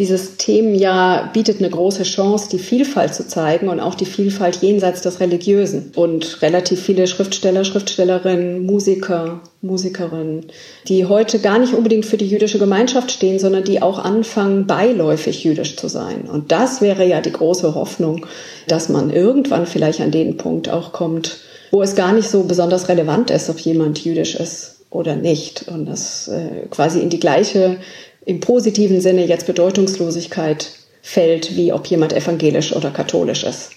[0.00, 5.02] dieses Themenjahr bietet eine große Chance, die Vielfalt zu zeigen und auch die Vielfalt jenseits
[5.02, 5.92] des Religiösen.
[5.94, 10.46] Und relativ viele Schriftsteller, Schriftstellerinnen, Musiker, Musikerinnen,
[10.88, 15.44] die heute gar nicht unbedingt für die jüdische Gemeinschaft stehen, sondern die auch anfangen, beiläufig
[15.44, 16.22] jüdisch zu sein.
[16.22, 18.24] Und das wäre ja die große Hoffnung,
[18.68, 21.40] dass man irgendwann vielleicht an den Punkt auch kommt,
[21.72, 25.68] wo es gar nicht so besonders relevant ist, ob jemand jüdisch ist oder nicht.
[25.68, 27.76] Und das äh, quasi in die gleiche
[28.30, 30.70] im positiven Sinne jetzt Bedeutungslosigkeit
[31.02, 33.72] fällt, wie ob jemand evangelisch oder katholisch ist.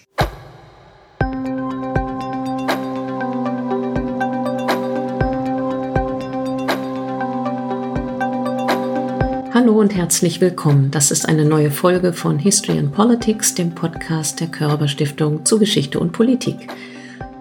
[9.55, 10.91] Hallo und herzlich willkommen.
[10.91, 15.58] Das ist eine neue Folge von History and Politics, dem Podcast der Körber Stiftung zu
[15.58, 16.67] Geschichte und Politik.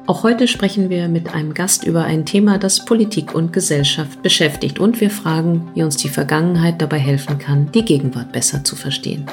[0.05, 4.81] Auch heute sprechen wir mit einem Gast über ein Thema, das Politik und Gesellschaft beschäftigt
[4.81, 9.27] und wir fragen, wie uns die Vergangenheit dabei helfen kann, die Gegenwart besser zu verstehen.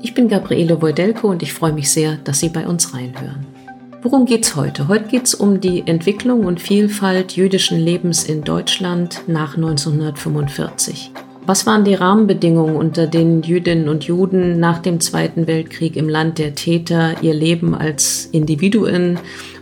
[0.00, 3.44] Ich bin Gabriele Wojdelko und ich freue mich sehr, dass Sie bei uns reinhören.
[4.02, 4.86] Worum geht's heute?
[4.86, 11.10] Heute geht's um die Entwicklung und Vielfalt jüdischen Lebens in Deutschland nach 1945.
[11.46, 16.38] Was waren die Rahmenbedingungen, unter denen Jüdinnen und Juden nach dem Zweiten Weltkrieg im Land
[16.38, 19.18] der Täter ihr Leben als Individuen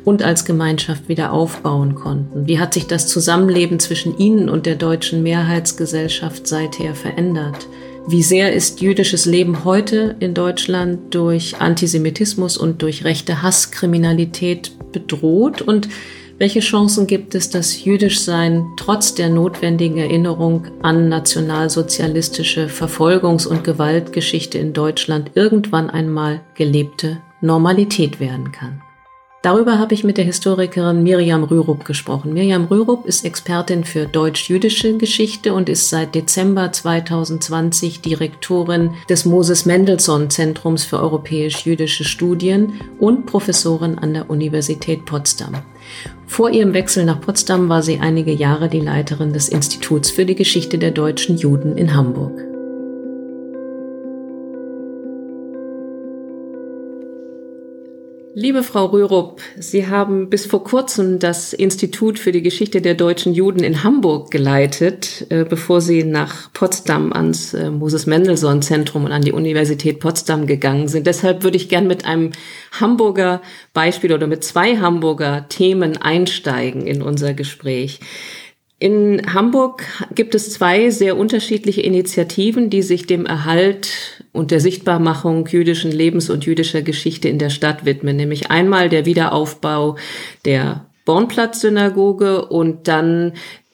[0.08, 2.46] und als Gemeinschaft wieder aufbauen konnten?
[2.46, 7.68] Wie hat sich das Zusammenleben zwischen ihnen und der deutschen Mehrheitsgesellschaft seither verändert?
[8.08, 15.60] Wie sehr ist jüdisches Leben heute in Deutschland durch Antisemitismus und durch rechte Hasskriminalität bedroht?
[15.60, 15.90] Und
[16.38, 24.56] welche Chancen gibt es, dass Jüdischsein trotz der notwendigen Erinnerung an nationalsozialistische Verfolgungs- und Gewaltgeschichte
[24.56, 28.80] in Deutschland irgendwann einmal gelebte Normalität werden kann?
[29.40, 32.32] Darüber habe ich mit der Historikerin Miriam Rürup gesprochen.
[32.32, 39.64] Miriam Rürup ist Expertin für deutsch-jüdische Geschichte und ist seit Dezember 2020 Direktorin des Moses
[39.64, 45.54] Mendelssohn Zentrums für europäisch-jüdische Studien und Professorin an der Universität Potsdam.
[46.26, 50.34] Vor ihrem Wechsel nach Potsdam war sie einige Jahre die Leiterin des Instituts für die
[50.34, 52.47] Geschichte der deutschen Juden in Hamburg.
[58.40, 63.34] Liebe Frau Rürup, Sie haben bis vor kurzem das Institut für die Geschichte der deutschen
[63.34, 69.10] Juden in Hamburg geleitet, äh, bevor Sie nach Potsdam ans äh, Moses Mendelssohn Zentrum und
[69.10, 71.08] an die Universität Potsdam gegangen sind.
[71.08, 72.30] Deshalb würde ich gern mit einem
[72.78, 73.42] Hamburger
[73.74, 77.98] Beispiel oder mit zwei Hamburger Themen einsteigen in unser Gespräch.
[78.80, 79.84] In Hamburg
[80.14, 86.30] gibt es zwei sehr unterschiedliche Initiativen, die sich dem Erhalt und der Sichtbarmachung jüdischen Lebens
[86.30, 89.96] und jüdischer Geschichte in der Stadt widmen, nämlich einmal der Wiederaufbau
[90.44, 93.32] der Bornplatz-Synagoge und dann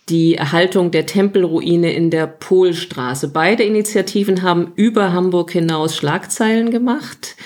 [0.09, 3.29] die Erhaltung der Tempelruine in der Polstraße.
[3.29, 7.37] Beide Initiativen haben über Hamburg hinaus Schlagzeilen gemacht.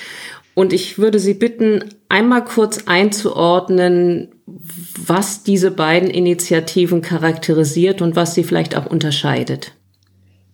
[0.55, 4.29] Und ich würde Sie bitten, einmal kurz einzuordnen,
[5.06, 9.73] was diese beiden Initiativen charakterisiert und was sie vielleicht auch unterscheidet.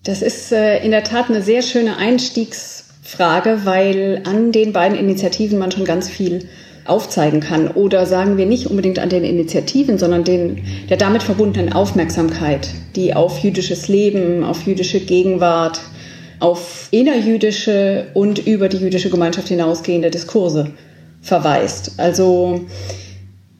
[0.05, 5.59] Das ist äh, in der Tat eine sehr schöne Einstiegsfrage, weil an den beiden Initiativen
[5.59, 6.47] man schon ganz viel
[6.85, 7.69] aufzeigen kann.
[7.69, 13.15] Oder sagen wir nicht unbedingt an den Initiativen, sondern den, der damit verbundenen Aufmerksamkeit, die
[13.15, 15.81] auf jüdisches Leben, auf jüdische Gegenwart,
[16.41, 20.73] auf innerjüdische und über die jüdische Gemeinschaft hinausgehende Diskurse
[21.23, 21.93] verweist.
[21.97, 22.67] Also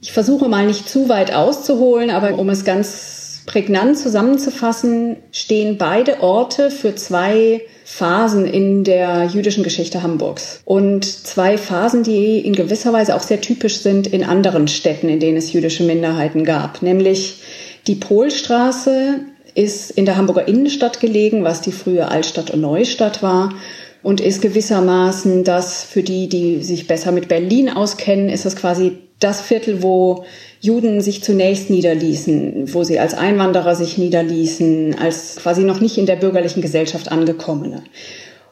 [0.05, 6.21] ich versuche mal nicht zu weit auszuholen, aber um es ganz prägnant zusammenzufassen, stehen beide
[6.21, 10.61] Orte für zwei Phasen in der jüdischen Geschichte Hamburgs.
[10.67, 15.21] Und zwei Phasen, die in gewisser Weise auch sehr typisch sind in anderen Städten, in
[15.21, 16.83] denen es jüdische Minderheiten gab.
[16.83, 17.41] Nämlich
[17.87, 19.21] die Polstraße
[19.55, 23.55] ist in der Hamburger Innenstadt gelegen, was die frühe Altstadt und Neustadt war
[24.03, 28.99] und ist gewissermaßen das für die, die sich besser mit Berlin auskennen, ist das quasi
[29.21, 30.25] das Viertel, wo
[30.61, 36.07] Juden sich zunächst niederließen, wo sie als Einwanderer sich niederließen, als quasi noch nicht in
[36.07, 37.83] der bürgerlichen Gesellschaft angekommene.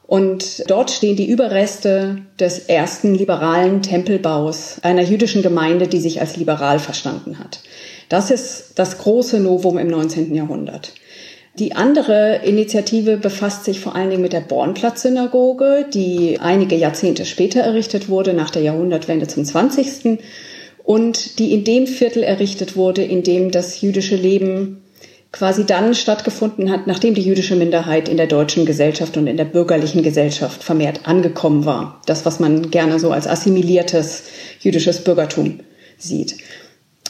[0.06, 6.36] Und dort stehen die Überreste des ersten liberalen Tempelbaus einer jüdischen Gemeinde, die sich als
[6.36, 7.60] liberal verstanden hat.
[8.10, 10.34] Das ist das große Novum im 19.
[10.34, 10.92] Jahrhundert.
[11.58, 17.60] Die andere Initiative befasst sich vor allen Dingen mit der Bornplatz-Synagoge, die einige Jahrzehnte später
[17.60, 20.18] errichtet wurde, nach der Jahrhundertwende zum 20
[20.84, 24.82] und die in dem Viertel errichtet wurde, in dem das jüdische Leben
[25.32, 29.46] quasi dann stattgefunden hat, nachdem die jüdische Minderheit in der deutschen Gesellschaft und in der
[29.46, 32.02] bürgerlichen Gesellschaft vermehrt angekommen war.
[32.06, 34.24] Das, was man gerne so als assimiliertes
[34.60, 35.60] jüdisches Bürgertum
[35.96, 36.36] sieht.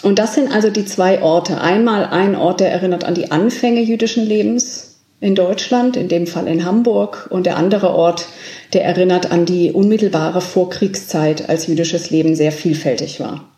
[0.03, 1.61] Und das sind also die zwei Orte.
[1.61, 4.89] Einmal ein Ort, der erinnert an die Anfänge jüdischen Lebens,
[5.21, 8.27] in Deutschland, in dem Fall in Hamburg, und der andere Ort,
[8.73, 13.52] der erinnert an die unmittelbare Vorkriegszeit, als jüdisches Leben sehr vielfältig war.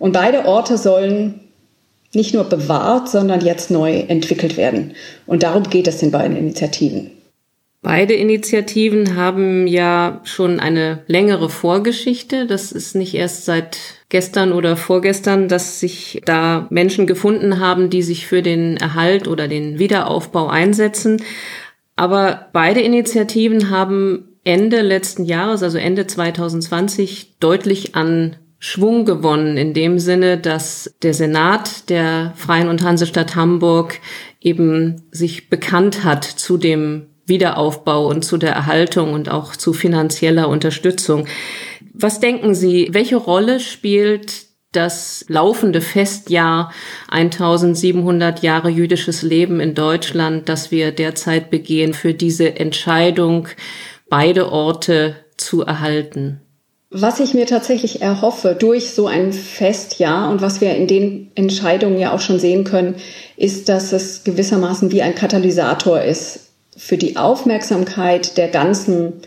[0.00, 1.40] Und beide Orte sollen
[2.12, 4.94] nicht nur bewahrt, sondern jetzt neu entwickelt werden.
[5.26, 7.12] Und darum geht es den beiden Initiativen.
[7.82, 12.46] Beide Initiativen haben ja schon eine längere Vorgeschichte.
[12.46, 13.78] Das ist nicht erst seit
[14.10, 19.48] gestern oder vorgestern, dass sich da Menschen gefunden haben, die sich für den Erhalt oder
[19.48, 21.22] den Wiederaufbau einsetzen.
[21.96, 29.72] Aber beide Initiativen haben Ende letzten Jahres, also Ende 2020, deutlich an Schwung gewonnen, in
[29.72, 33.98] dem Sinne, dass der Senat der Freien und Hansestadt Hamburg
[34.38, 40.48] eben sich bekannt hat zu dem Wiederaufbau und zu der Erhaltung und auch zu finanzieller
[40.50, 41.26] Unterstützung.
[41.94, 46.70] Was denken Sie, welche Rolle spielt das laufende Festjahr
[47.08, 53.48] 1700 Jahre jüdisches Leben in Deutschland, das wir derzeit begehen, für diese Entscheidung,
[54.10, 56.42] beide Orte zu erhalten?
[56.92, 62.00] Was ich mir tatsächlich erhoffe durch so ein Festjahr und was wir in den Entscheidungen
[62.00, 62.96] ja auch schon sehen können,
[63.36, 69.20] ist, dass es gewissermaßen wie ein Katalysator ist für die Aufmerksamkeit der ganzen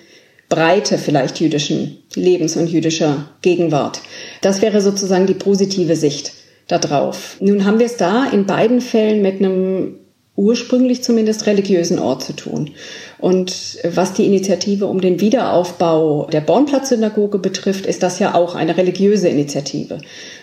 [0.50, 4.02] Breite vielleicht jüdischen Lebens und jüdischer Gegenwart.
[4.42, 6.34] Das wäre sozusagen die positive Sicht
[6.68, 7.38] darauf.
[7.40, 10.00] Nun haben wir es da in beiden Fällen mit einem
[10.36, 12.72] ursprünglich zumindest religiösen Ort zu tun.
[13.20, 18.76] Und was die Initiative um den Wiederaufbau der Bornplatz-Synagoge betrifft, ist das ja auch eine
[18.76, 20.00] religiöse Initiative.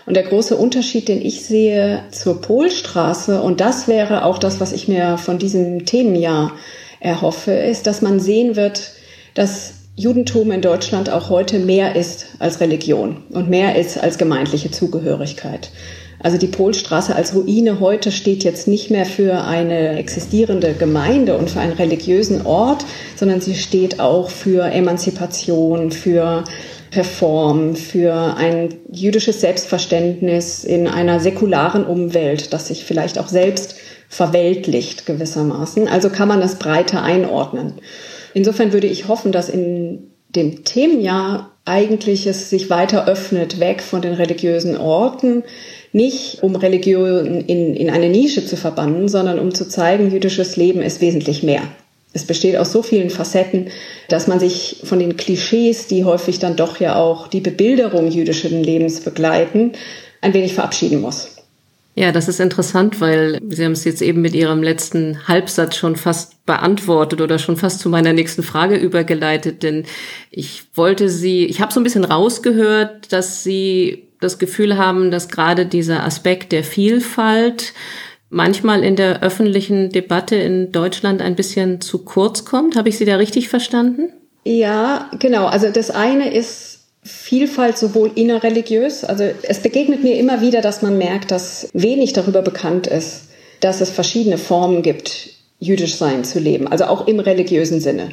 [0.07, 4.73] Und der große Unterschied, den ich sehe zur Polstraße, und das wäre auch das, was
[4.73, 6.53] ich mir von diesem Themenjahr
[7.01, 8.93] erhoffe, ist, dass man sehen wird,
[9.35, 14.71] dass Judentum in Deutschland auch heute mehr ist als Religion und mehr ist als gemeindliche
[14.71, 15.71] Zugehörigkeit.
[16.22, 21.50] Also die Polstraße als Ruine heute steht jetzt nicht mehr für eine existierende Gemeinde und
[21.50, 22.84] für einen religiösen Ort,
[23.17, 26.44] sondern sie steht auch für Emanzipation, für
[26.93, 33.76] Reform, für ein jüdisches Selbstverständnis in einer säkularen Umwelt, das sich vielleicht auch selbst
[34.08, 35.88] verweltlicht gewissermaßen.
[35.88, 37.75] Also kann man das breiter einordnen.
[38.34, 44.02] Insofern würde ich hoffen, dass in dem Themenjahr eigentlich es sich weiter öffnet, weg von
[44.02, 45.44] den religiösen Orten,
[45.93, 50.83] nicht um Religion in, in eine Nische zu verbannen, sondern um zu zeigen, jüdisches Leben
[50.83, 51.63] ist wesentlich mehr.
[52.13, 53.69] Es besteht aus so vielen Facetten,
[54.09, 58.63] dass man sich von den Klischees, die häufig dann doch ja auch die Bebilderung jüdischen
[58.63, 59.73] Lebens begleiten,
[60.21, 61.37] ein wenig verabschieden muss.
[61.97, 65.97] Ja, das ist interessant, weil Sie haben es jetzt eben mit Ihrem letzten Halbsatz schon
[65.97, 69.85] fast beantwortet oder schon fast zu meiner nächsten Frage übergeleitet, denn
[70.31, 75.28] ich wollte Sie, ich habe so ein bisschen rausgehört, dass Sie das Gefühl haben, dass
[75.28, 77.72] gerade dieser Aspekt der Vielfalt
[78.28, 82.76] manchmal in der öffentlichen Debatte in Deutschland ein bisschen zu kurz kommt.
[82.76, 84.12] Habe ich Sie da richtig verstanden?
[84.44, 85.46] Ja, genau.
[85.46, 90.99] Also das eine ist Vielfalt sowohl innerreligiös, also es begegnet mir immer wieder, dass man
[90.99, 93.28] merkt, dass wenig darüber bekannt ist,
[93.61, 98.11] dass es verschiedene Formen gibt, jüdisch sein zu leben, also auch im religiösen Sinne.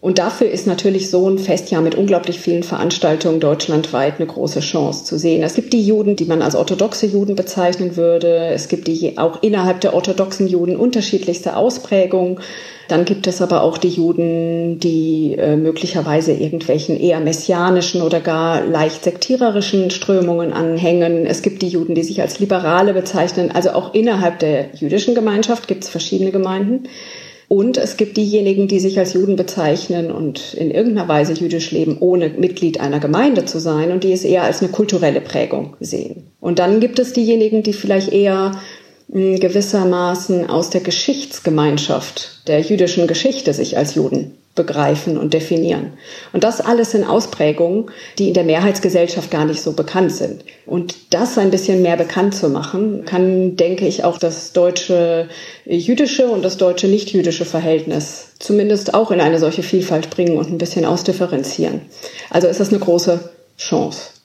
[0.00, 5.04] Und dafür ist natürlich so ein Festjahr mit unglaublich vielen Veranstaltungen deutschlandweit eine große Chance
[5.04, 5.42] zu sehen.
[5.42, 8.46] Es gibt die Juden, die man als orthodoxe Juden bezeichnen würde.
[8.46, 12.40] Es gibt die auch innerhalb der orthodoxen Juden unterschiedlichste Ausprägungen.
[12.88, 18.64] Dann gibt es aber auch die Juden, die äh, möglicherweise irgendwelchen eher messianischen oder gar
[18.64, 21.26] leicht sektiererischen Strömungen anhängen.
[21.26, 23.50] Es gibt die Juden, die sich als Liberale bezeichnen.
[23.52, 26.88] Also auch innerhalb der jüdischen Gemeinschaft gibt es verschiedene Gemeinden.
[27.52, 31.96] Und es gibt diejenigen, die sich als Juden bezeichnen und in irgendeiner Weise jüdisch leben,
[31.98, 36.28] ohne Mitglied einer Gemeinde zu sein und die es eher als eine kulturelle Prägung sehen.
[36.38, 38.52] Und dann gibt es diejenigen, die vielleicht eher
[39.10, 45.94] hm, gewissermaßen aus der Geschichtsgemeinschaft der jüdischen Geschichte sich als Juden begreifen und definieren.
[46.32, 50.44] Und das alles sind Ausprägungen, die in der Mehrheitsgesellschaft gar nicht so bekannt sind.
[50.66, 55.28] Und das ein bisschen mehr bekannt zu machen, kann, denke ich, auch das deutsche
[55.64, 60.58] jüdische und das deutsche nicht-jüdische Verhältnis zumindest auch in eine solche Vielfalt bringen und ein
[60.58, 61.82] bisschen ausdifferenzieren.
[62.30, 63.20] Also ist das eine große
[63.56, 64.19] Chance.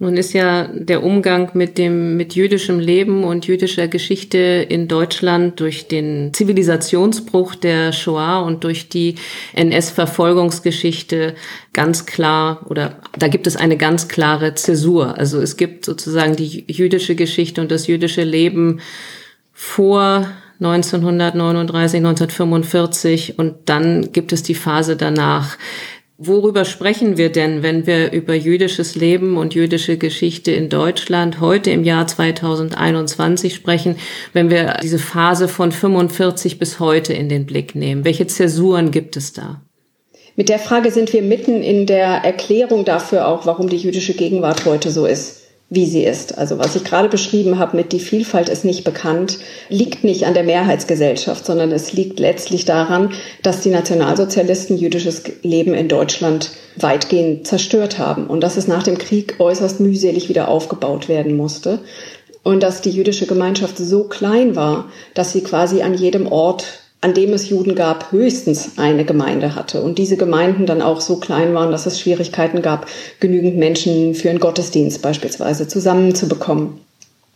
[0.00, 5.58] Nun ist ja der Umgang mit dem, mit jüdischem Leben und jüdischer Geschichte in Deutschland
[5.58, 9.16] durch den Zivilisationsbruch der Shoah und durch die
[9.54, 11.34] NS-Verfolgungsgeschichte
[11.72, 15.18] ganz klar oder da gibt es eine ganz klare Zäsur.
[15.18, 18.78] Also es gibt sozusagen die jüdische Geschichte und das jüdische Leben
[19.52, 20.28] vor
[20.60, 25.56] 1939, 1945 und dann gibt es die Phase danach
[26.20, 31.70] Worüber sprechen wir denn, wenn wir über jüdisches Leben und jüdische Geschichte in Deutschland heute
[31.70, 33.94] im Jahr 2021 sprechen,
[34.32, 38.04] wenn wir diese Phase von 45 bis heute in den Blick nehmen?
[38.04, 39.60] Welche Zäsuren gibt es da?
[40.34, 44.66] Mit der Frage sind wir mitten in der Erklärung dafür auch, warum die jüdische Gegenwart
[44.66, 45.37] heute so ist
[45.70, 46.38] wie sie ist.
[46.38, 50.32] Also was ich gerade beschrieben habe mit die Vielfalt ist nicht bekannt, liegt nicht an
[50.32, 53.10] der Mehrheitsgesellschaft, sondern es liegt letztlich daran,
[53.42, 58.96] dass die Nationalsozialisten jüdisches Leben in Deutschland weitgehend zerstört haben und dass es nach dem
[58.96, 61.80] Krieg äußerst mühselig wieder aufgebaut werden musste
[62.42, 66.64] und dass die jüdische Gemeinschaft so klein war, dass sie quasi an jedem Ort
[67.00, 69.82] an dem es Juden gab, höchstens eine Gemeinde hatte.
[69.82, 72.86] Und diese Gemeinden dann auch so klein waren, dass es Schwierigkeiten gab,
[73.20, 76.80] genügend Menschen für einen Gottesdienst beispielsweise zusammenzubekommen.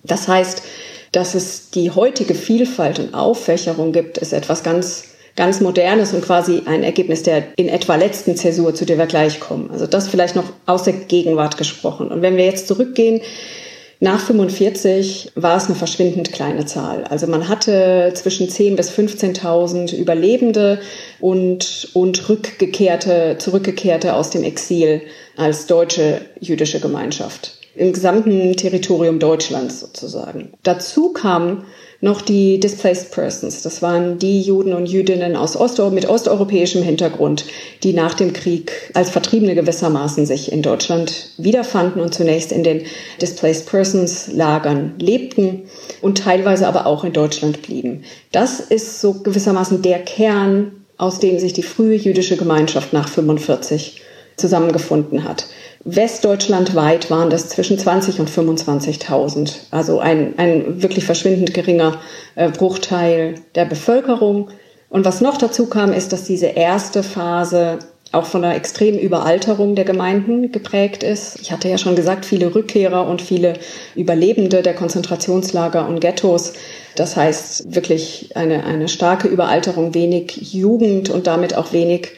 [0.02, 0.62] Das heißt,
[1.12, 5.04] dass es die heutige Vielfalt und Auffächerung gibt, ist etwas ganz
[5.37, 9.40] ganz Modernes und quasi ein Ergebnis der in etwa letzten Zäsur, zu der wir gleich
[9.40, 9.71] kommen.
[9.71, 12.09] Also das vielleicht noch aus der Gegenwart gesprochen.
[12.09, 13.23] Und wenn wir jetzt zurückgehen
[14.03, 17.05] nach 45 war es eine verschwindend kleine Zahl.
[17.05, 20.81] Also man hatte zwischen 10.000 bis 15.000 Überlebende
[21.21, 25.03] und, und Rückgekehrte, Zurückgekehrte aus dem Exil
[25.37, 27.62] als deutsche jüdische Gemeinschaft.
[27.75, 30.52] Im gesamten Territorium Deutschlands sozusagen.
[30.62, 31.64] Dazu kam
[32.02, 33.62] noch die Displaced Persons.
[33.62, 37.47] Das waren die Juden und Jüdinnen aus Ost mit osteuropäischem Hintergrund,
[37.85, 42.83] die nach dem Krieg als Vertriebene gewissermaßen sich in Deutschland wiederfanden und zunächst in den
[43.21, 45.62] Displaced Persons Lagern lebten
[46.02, 48.02] und teilweise aber auch in Deutschland blieben.
[48.33, 54.02] Das ist so gewissermaßen der Kern, aus dem sich die frühe jüdische Gemeinschaft nach 45
[54.37, 55.47] zusammengefunden hat.
[55.85, 62.01] Westdeutschlandweit waren das zwischen 20 und 25.000, also ein, ein wirklich verschwindend geringer
[62.37, 64.51] äh, Bruchteil der Bevölkerung.
[64.89, 67.81] Und was noch dazu kam, ist, dass diese erste Phase
[68.12, 71.41] auch von einer extremen Überalterung der Gemeinden geprägt ist.
[71.41, 73.55] Ich hatte ja schon gesagt, viele Rückkehrer und viele
[73.97, 76.53] Überlebende der Konzentrationslager und Ghettos.
[76.95, 82.11] Das heißt wirklich eine, eine starke Überalterung, wenig Jugend und damit auch wenig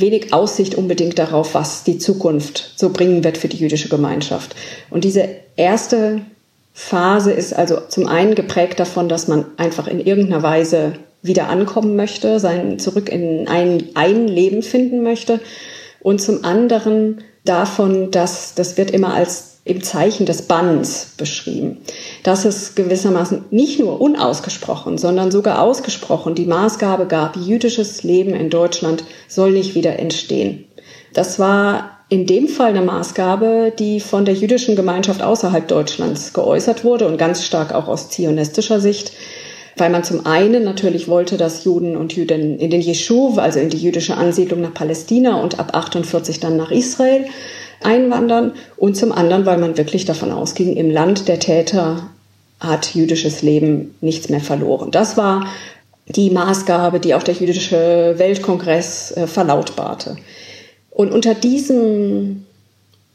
[0.00, 4.54] wenig Aussicht unbedingt darauf, was die Zukunft so bringen wird für die jüdische Gemeinschaft.
[4.90, 6.22] Und diese erste
[6.72, 10.92] Phase ist also zum einen geprägt davon, dass man einfach in irgendeiner Weise
[11.22, 15.40] wieder ankommen möchte, sein zurück in ein, ein Leben finden möchte.
[16.00, 21.78] Und zum anderen davon, dass das wird immer als im Zeichen des Banns beschrieben.
[22.22, 28.50] Dass es gewissermaßen nicht nur unausgesprochen, sondern sogar ausgesprochen die Maßgabe gab, jüdisches Leben in
[28.50, 30.64] Deutschland soll nicht wieder entstehen.
[31.12, 36.84] Das war in dem Fall eine Maßgabe, die von der jüdischen Gemeinschaft außerhalb Deutschlands geäußert
[36.84, 39.12] wurde und ganz stark auch aus zionistischer Sicht,
[39.76, 43.70] weil man zum einen natürlich wollte, dass Juden und Jüdinnen in den Jeschuv, also in
[43.70, 47.26] die jüdische Ansiedlung nach Palästina und ab 48 dann nach Israel,
[47.82, 52.10] einwandern und zum anderen, weil man wirklich davon ausging, im Land der Täter
[52.60, 54.90] hat jüdisches Leben nichts mehr verloren.
[54.90, 55.46] Das war
[56.06, 60.16] die Maßgabe, die auch der jüdische Weltkongress äh, verlautbarte.
[60.90, 62.44] Und unter diesem,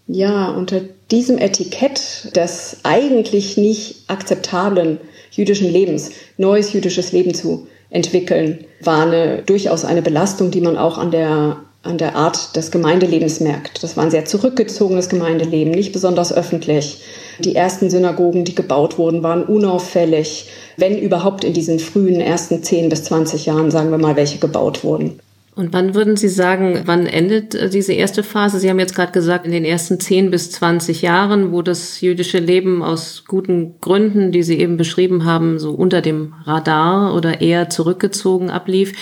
[0.08, 0.82] ja, unter
[1.12, 5.00] diesem Etikett des eigentlich nicht akzeptablen
[5.32, 10.98] jüdischen Lebens, neues jüdisches Leben zu entwickeln, war eine, durchaus eine Belastung, die man auch
[10.98, 13.84] an der an der Art des Gemeindelebens merkt.
[13.84, 17.04] Das war ein sehr zurückgezogenes Gemeindeleben, nicht besonders öffentlich.
[17.40, 22.90] Die ersten Synagogen, die gebaut wurden, waren unauffällig, wenn überhaupt in diesen frühen ersten 10
[22.90, 25.20] bis 20 Jahren, sagen wir mal, welche gebaut wurden.
[25.56, 28.60] Und wann würden Sie sagen, wann endet äh, diese erste Phase?
[28.60, 32.40] Sie haben jetzt gerade gesagt, in den ersten 10 bis 20 Jahren, wo das jüdische
[32.40, 37.70] Leben aus guten Gründen, die Sie eben beschrieben haben, so unter dem Radar oder eher
[37.70, 38.94] zurückgezogen ablief.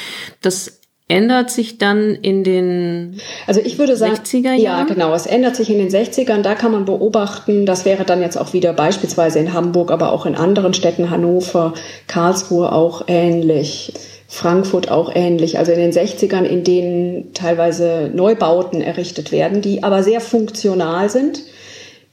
[0.41, 0.82] Das
[1.13, 4.59] ändert sich dann in den also ich würde sagen, 60er Jahren?
[4.61, 5.13] Ja, genau.
[5.13, 6.41] Es ändert sich in den 60ern.
[6.41, 10.25] Da kann man beobachten, das wäre dann jetzt auch wieder beispielsweise in Hamburg, aber auch
[10.25, 11.75] in anderen Städten, Hannover,
[12.07, 13.93] Karlsruhe auch ähnlich.
[14.27, 20.01] Frankfurt auch ähnlich, also in den 60ern, in denen teilweise Neubauten errichtet werden, die aber
[20.01, 21.43] sehr funktional sind,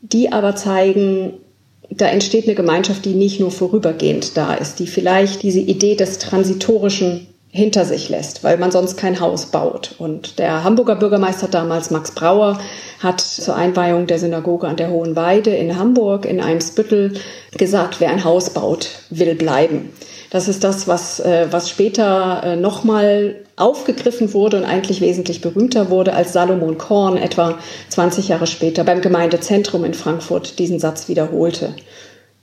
[0.03, 1.33] die aber zeigen,
[1.89, 6.19] da entsteht eine Gemeinschaft, die nicht nur vorübergehend da ist, die vielleicht diese Idee des
[6.19, 9.97] transitorischen hinter sich lässt, weil man sonst kein Haus baut.
[9.99, 12.61] Und der Hamburger Bürgermeister damals, Max Brauer,
[13.01, 17.15] hat zur Einweihung der Synagoge an der Hohen Weide in Hamburg, in Eimsbüttel,
[17.57, 19.91] gesagt, wer ein Haus baut, will bleiben.
[20.31, 25.91] Das ist das, was, äh, was später äh, nochmal aufgegriffen wurde und eigentlich wesentlich berühmter
[25.91, 31.75] wurde, als Salomon Korn etwa 20 Jahre später beim Gemeindezentrum in Frankfurt diesen Satz wiederholte.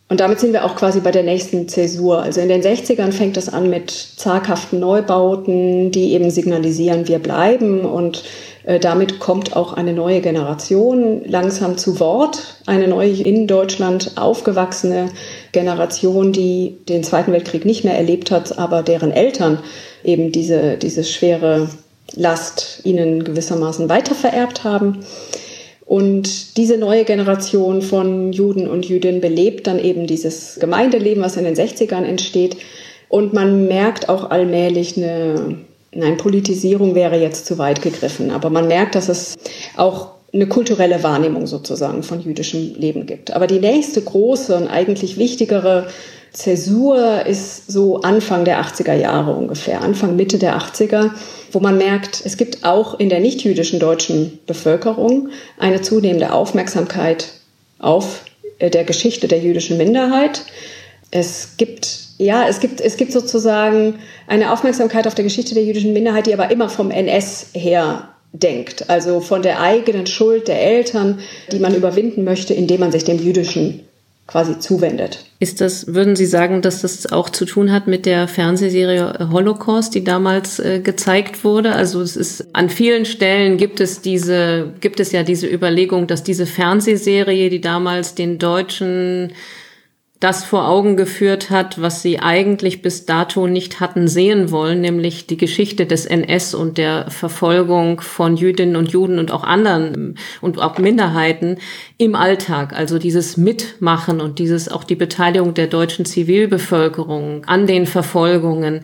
[0.09, 2.21] Und damit sind wir auch quasi bei der nächsten Zäsur.
[2.21, 7.81] Also in den 60ern fängt es an mit zaghaften Neubauten, die eben signalisieren, wir bleiben
[7.81, 8.23] und
[8.67, 15.09] Äh, damit kommt auch eine neue Generation langsam zu Wort, eine neue in Deutschland aufgewachsene
[15.53, 19.59] Generation, die den Zweiten Weltkrieg nicht mehr erlebt hat, aber deren Eltern
[20.03, 21.69] eben diese, diese schwere
[22.13, 24.99] Last ihnen gewissermaßen weitervererbt haben.
[25.88, 31.46] Und diese neue Generation von Juden und Jüdinnen belebt dann eben dieses Gemeindeleben, was in
[31.46, 32.58] den 60ern entsteht.
[33.08, 35.60] Und man merkt auch allmählich eine,
[35.94, 39.38] nein, Politisierung wäre jetzt zu weit gegriffen, aber man merkt, dass es
[39.77, 43.31] auch eine kulturelle Wahrnehmung sozusagen von jüdischem Leben gibt.
[43.31, 45.88] Aber die nächste große und eigentlich wichtigere
[46.34, 51.12] Zäsur ist so Anfang der 80er Jahre ungefähr, Anfang Mitte der 80er
[51.51, 57.29] wo man merkt, es gibt auch in der nichtjüdischen deutschen Bevölkerung eine zunehmende Aufmerksamkeit
[57.79, 58.25] auf
[58.60, 60.43] äh, der Geschichte der jüdischen Minderheit.
[61.12, 65.93] Es gibt ja, es gibt, es gibt sozusagen eine Aufmerksamkeit auf der Geschichte der jüdischen
[65.93, 71.19] Minderheit, die aber immer vom NS her denkt, also von der eigenen Schuld der Eltern,
[71.51, 73.81] die man überwinden möchte, indem man sich dem jüdischen
[74.27, 75.24] quasi zuwendet.
[75.39, 79.96] Ist das, würden Sie sagen, dass das auch zu tun hat mit der Fernsehserie Holocaust,
[79.96, 81.74] die damals äh, gezeigt wurde?
[81.74, 86.24] Also es ist an vielen Stellen gibt es diese, gibt es ja diese Überlegung, dass
[86.24, 89.31] diese Fernsehserie, die damals den deutschen
[90.19, 95.27] das vor Augen geführt hat, was sie eigentlich bis dato nicht hatten sehen wollen, nämlich
[95.27, 100.59] die Geschichte des NS und der Verfolgung von Jüdinnen und Juden und auch anderen und
[100.59, 101.57] auch Minderheiten
[101.97, 102.74] im Alltag.
[102.74, 108.81] Also dieses Mitmachen und dieses auch die Beteiligung der deutschen Zivilbevölkerung an den Verfolgungen.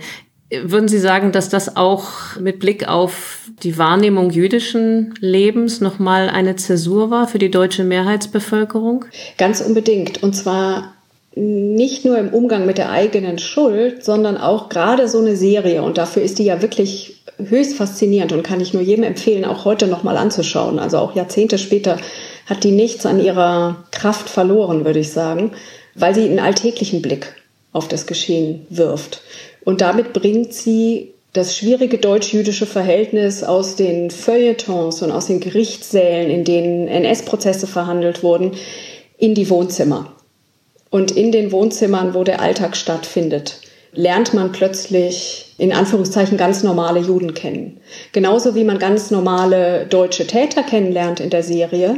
[0.61, 6.55] Würden Sie sagen, dass das auch mit Blick auf die Wahrnehmung jüdischen Lebens nochmal eine
[6.57, 9.05] Zäsur war für die deutsche Mehrheitsbevölkerung?
[9.39, 10.21] Ganz unbedingt.
[10.21, 10.93] Und zwar
[11.35, 15.81] nicht nur im Umgang mit der eigenen Schuld, sondern auch gerade so eine Serie.
[15.81, 19.65] Und dafür ist die ja wirklich höchst faszinierend und kann ich nur jedem empfehlen, auch
[19.65, 20.79] heute nochmal anzuschauen.
[20.79, 21.97] Also auch Jahrzehnte später
[22.45, 25.51] hat die nichts an ihrer Kraft verloren, würde ich sagen,
[25.95, 27.33] weil sie einen alltäglichen Blick
[27.71, 29.21] auf das Geschehen wirft.
[29.63, 36.29] Und damit bringt sie das schwierige deutsch-jüdische Verhältnis aus den Feuilletons und aus den Gerichtssälen,
[36.29, 38.51] in denen NS-Prozesse verhandelt wurden,
[39.17, 40.11] in die Wohnzimmer.
[40.93, 43.61] Und in den Wohnzimmern, wo der Alltag stattfindet,
[43.93, 47.79] lernt man plötzlich in Anführungszeichen ganz normale Juden kennen.
[48.11, 51.97] Genauso wie man ganz normale deutsche Täter kennenlernt in der Serie,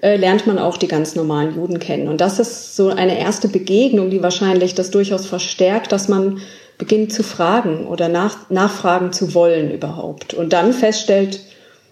[0.00, 2.06] äh, lernt man auch die ganz normalen Juden kennen.
[2.06, 6.40] Und das ist so eine erste Begegnung, die wahrscheinlich das durchaus verstärkt, dass man
[6.78, 10.34] beginnt zu fragen oder nach, nachfragen zu wollen überhaupt.
[10.34, 11.40] Und dann feststellt,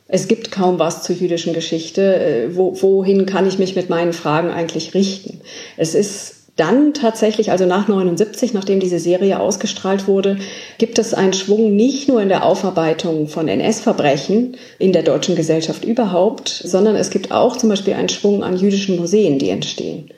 [0.07, 2.14] es gibt kaum was zur jüdischen Geschichte.
[2.14, 5.40] Äh, wo, wohin kann ich mich mit meinen Fragen eigentlich richten?
[5.77, 10.38] Es ist dann tatsächlich, also nach 79, nachdem diese Serie ausgestrahlt wurde,
[10.79, 15.85] gibt es einen Schwung nicht nur in der Aufarbeitung von NS-Verbrechen in der deutschen Gesellschaft
[15.85, 20.11] überhaupt, sondern es gibt auch zum Beispiel einen Schwung an jüdischen Museen, die entstehen.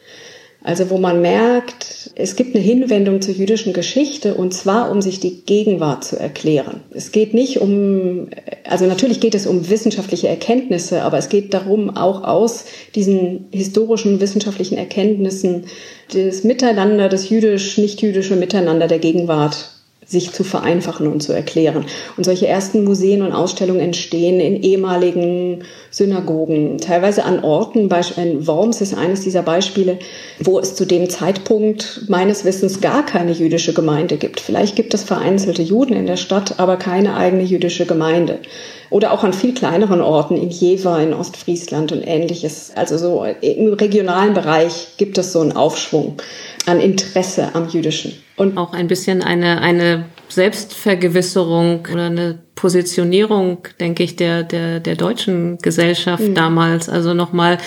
[0.66, 5.20] Also wo man merkt, es gibt eine Hinwendung zur jüdischen Geschichte und zwar um sich
[5.20, 6.80] die Gegenwart zu erklären.
[6.90, 8.30] Es geht nicht um,
[8.68, 12.64] also natürlich geht es um wissenschaftliche Erkenntnisse, aber es geht darum, auch aus
[12.96, 15.66] diesen historischen wissenschaftlichen Erkenntnissen
[16.12, 19.75] das Miteinander, das jüdisch-nicht-jüdische Miteinander der Gegenwart
[20.06, 21.84] sich zu vereinfachen und zu erklären.
[22.16, 28.80] Und solche ersten Museen und Ausstellungen entstehen in ehemaligen Synagogen, teilweise an Orten, in Worms
[28.80, 29.98] ist eines dieser Beispiele,
[30.38, 34.38] wo es zu dem Zeitpunkt meines Wissens gar keine jüdische Gemeinde gibt.
[34.38, 38.38] Vielleicht gibt es vereinzelte Juden in der Stadt, aber keine eigene jüdische Gemeinde.
[38.90, 42.70] Oder auch an viel kleineren Orten in Jever, in Ostfriesland und ähnliches.
[42.76, 46.18] Also so im regionalen Bereich gibt es so einen Aufschwung
[46.66, 48.12] an Interesse am Jüdischen.
[48.36, 54.96] Und auch ein bisschen eine, eine Selbstvergewisserung oder eine Positionierung, denke ich, der, der, der
[54.96, 56.34] deutschen Gesellschaft mhm.
[56.34, 56.88] damals.
[56.88, 57.58] Also nochmal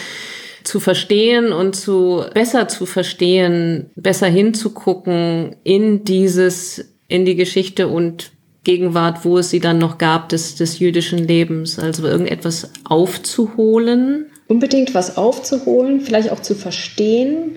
[0.64, 8.32] zu verstehen und zu besser zu verstehen, besser hinzugucken in dieses, in die Geschichte und
[8.66, 11.80] Gegenwart, wo es sie dann noch gab, des, des jüdischen Lebens.
[11.80, 14.26] Also irgendetwas aufzuholen.
[14.48, 17.56] Unbedingt was aufzuholen, vielleicht auch zu verstehen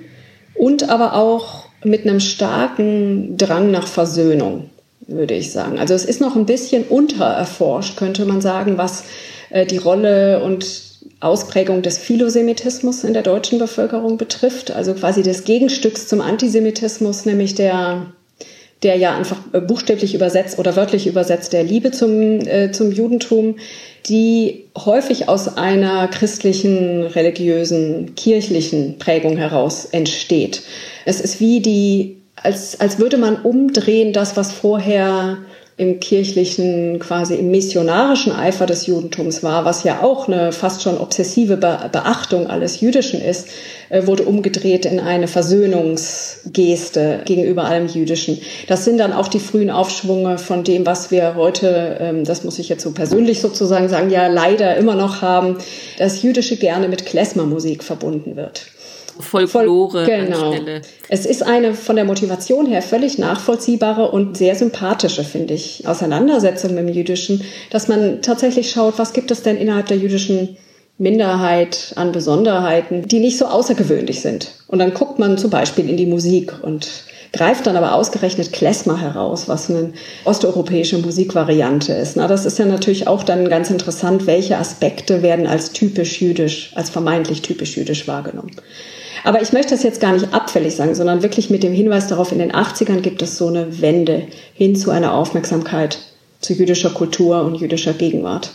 [0.55, 4.71] und aber auch mit einem starken Drang nach Versöhnung,
[5.07, 5.79] würde ich sagen.
[5.79, 9.05] Also es ist noch ein bisschen untererforscht, könnte man sagen, was
[9.51, 15.45] äh, die Rolle und Ausprägung des Philosemitismus in der deutschen Bevölkerung betrifft, also quasi des
[15.45, 18.07] Gegenstücks zum Antisemitismus, nämlich der
[18.83, 23.57] der ja einfach äh, buchstäblich übersetzt oder wörtlich übersetzt der Liebe zum, äh, zum Judentum,
[24.07, 30.63] die häufig aus einer christlichen, religiösen, kirchlichen Prägung heraus entsteht.
[31.05, 35.39] Es ist wie die, als, als würde man umdrehen, das, was vorher
[35.77, 40.99] im kirchlichen, quasi im missionarischen Eifer des Judentums war, was ja auch eine fast schon
[40.99, 43.49] obsessive Beachtung alles Jüdischen ist,
[43.89, 48.39] äh, wurde umgedreht in eine Versöhnungsgeste gegenüber allem Jüdischen.
[48.69, 52.59] Das sind dann auch die frühen Aufschwunge von dem, was wir heute, ähm, das muss
[52.59, 55.57] ich jetzt so persönlich sozusagen sagen, ja leider immer noch haben,
[55.99, 58.67] dass Jüdische gerne mit Klezmermusik verbunden wird.
[59.21, 60.51] Folklore genau.
[60.51, 60.83] anstelle.
[61.09, 66.75] Es ist eine von der Motivation her völlig nachvollziehbare und sehr sympathische, finde ich, Auseinandersetzung
[66.75, 70.57] mit dem Jüdischen, dass man tatsächlich schaut, was gibt es denn innerhalb der jüdischen
[70.99, 74.53] Minderheit an Besonderheiten, die nicht so außergewöhnlich sind.
[74.69, 76.89] Und dann guckt man zum Beispiel in die Musik und
[77.33, 79.95] greift dann aber ausgerechnet Klezmer heraus, was eine
[80.25, 82.17] osteuropäische Musikvariante ist.
[82.17, 86.73] Na, das ist ja natürlich auch dann ganz interessant, welche Aspekte werden als typisch jüdisch,
[86.75, 88.53] als vermeintlich typisch jüdisch wahrgenommen.
[89.25, 92.33] Aber ich möchte das jetzt gar nicht abfällig sagen, sondern wirklich mit dem Hinweis darauf,
[92.33, 95.99] in den 80ern gibt es so eine Wende hin zu einer Aufmerksamkeit
[96.41, 98.53] zu jüdischer Kultur und jüdischer Gegenwart.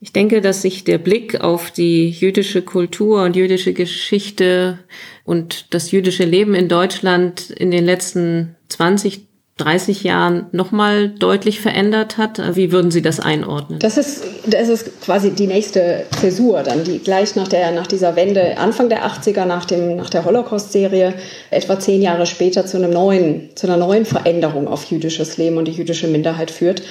[0.00, 4.78] Ich denke, dass sich der Blick auf die jüdische Kultur und jüdische Geschichte
[5.24, 12.18] und das jüdische Leben in Deutschland in den letzten 20, 30 Jahren nochmal deutlich verändert
[12.18, 12.56] hat?
[12.56, 13.78] Wie würden Sie das einordnen?
[13.78, 18.16] Das ist, das ist quasi die nächste Zäsur dann, die gleich nach, der, nach dieser
[18.16, 21.14] Wende, Anfang der 80er, nach, dem, nach der Holocaust-Serie,
[21.50, 25.68] etwa zehn Jahre später zu, einem neuen, zu einer neuen Veränderung auf jüdisches Leben und
[25.68, 26.82] die jüdische Minderheit führt.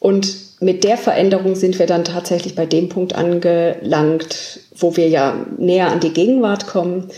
[0.00, 5.36] Und mit der Veränderung sind wir dann tatsächlich bei dem Punkt angelangt, wo wir ja
[5.56, 7.08] näher an die Gegenwart kommen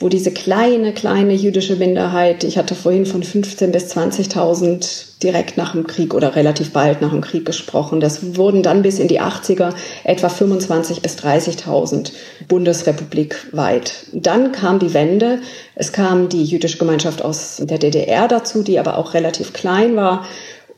[0.00, 5.72] wo diese kleine, kleine jüdische Minderheit, ich hatte vorhin von 15.000 bis 20.000 direkt nach
[5.72, 7.98] dem Krieg oder relativ bald nach dem Krieg gesprochen.
[7.98, 12.12] Das wurden dann bis in die 80er etwa 25.000 bis 30.000
[12.46, 14.06] bundesrepublikweit.
[14.12, 15.40] Dann kam die Wende.
[15.74, 20.24] Es kam die jüdische Gemeinschaft aus der DDR dazu, die aber auch relativ klein war.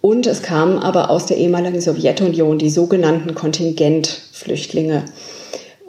[0.00, 5.04] Und es kamen aber aus der ehemaligen Sowjetunion die sogenannten Kontingentflüchtlinge.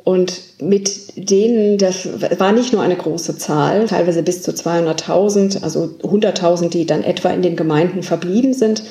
[0.03, 2.07] Und mit denen, das
[2.39, 7.29] war nicht nur eine große Zahl, teilweise bis zu 200.000, also 100.000, die dann etwa
[7.29, 8.83] in den Gemeinden verblieben sind.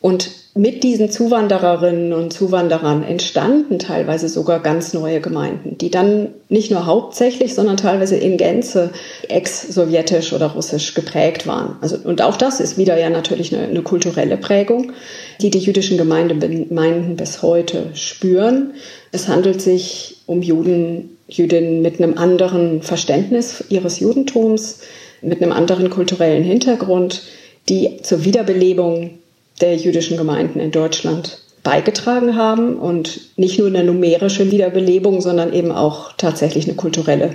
[0.00, 6.70] Und mit diesen Zuwandererinnen und Zuwanderern entstanden teilweise sogar ganz neue Gemeinden, die dann nicht
[6.70, 8.90] nur hauptsächlich, sondern teilweise in Gänze
[9.28, 11.76] ex-sowjetisch oder russisch geprägt waren.
[11.80, 14.92] Also, und auch das ist wieder ja natürlich eine, eine kulturelle Prägung,
[15.40, 18.74] die die jüdischen Gemeinden bis heute spüren.
[19.10, 24.80] Es handelt sich um Juden, Jüdinnen mit einem anderen Verständnis ihres Judentums,
[25.22, 27.22] mit einem anderen kulturellen Hintergrund,
[27.68, 29.18] die zur Wiederbelebung
[29.60, 35.72] der jüdischen Gemeinden in Deutschland beigetragen haben und nicht nur eine numerische Wiederbelebung, sondern eben
[35.72, 37.30] auch tatsächlich eine kulturelle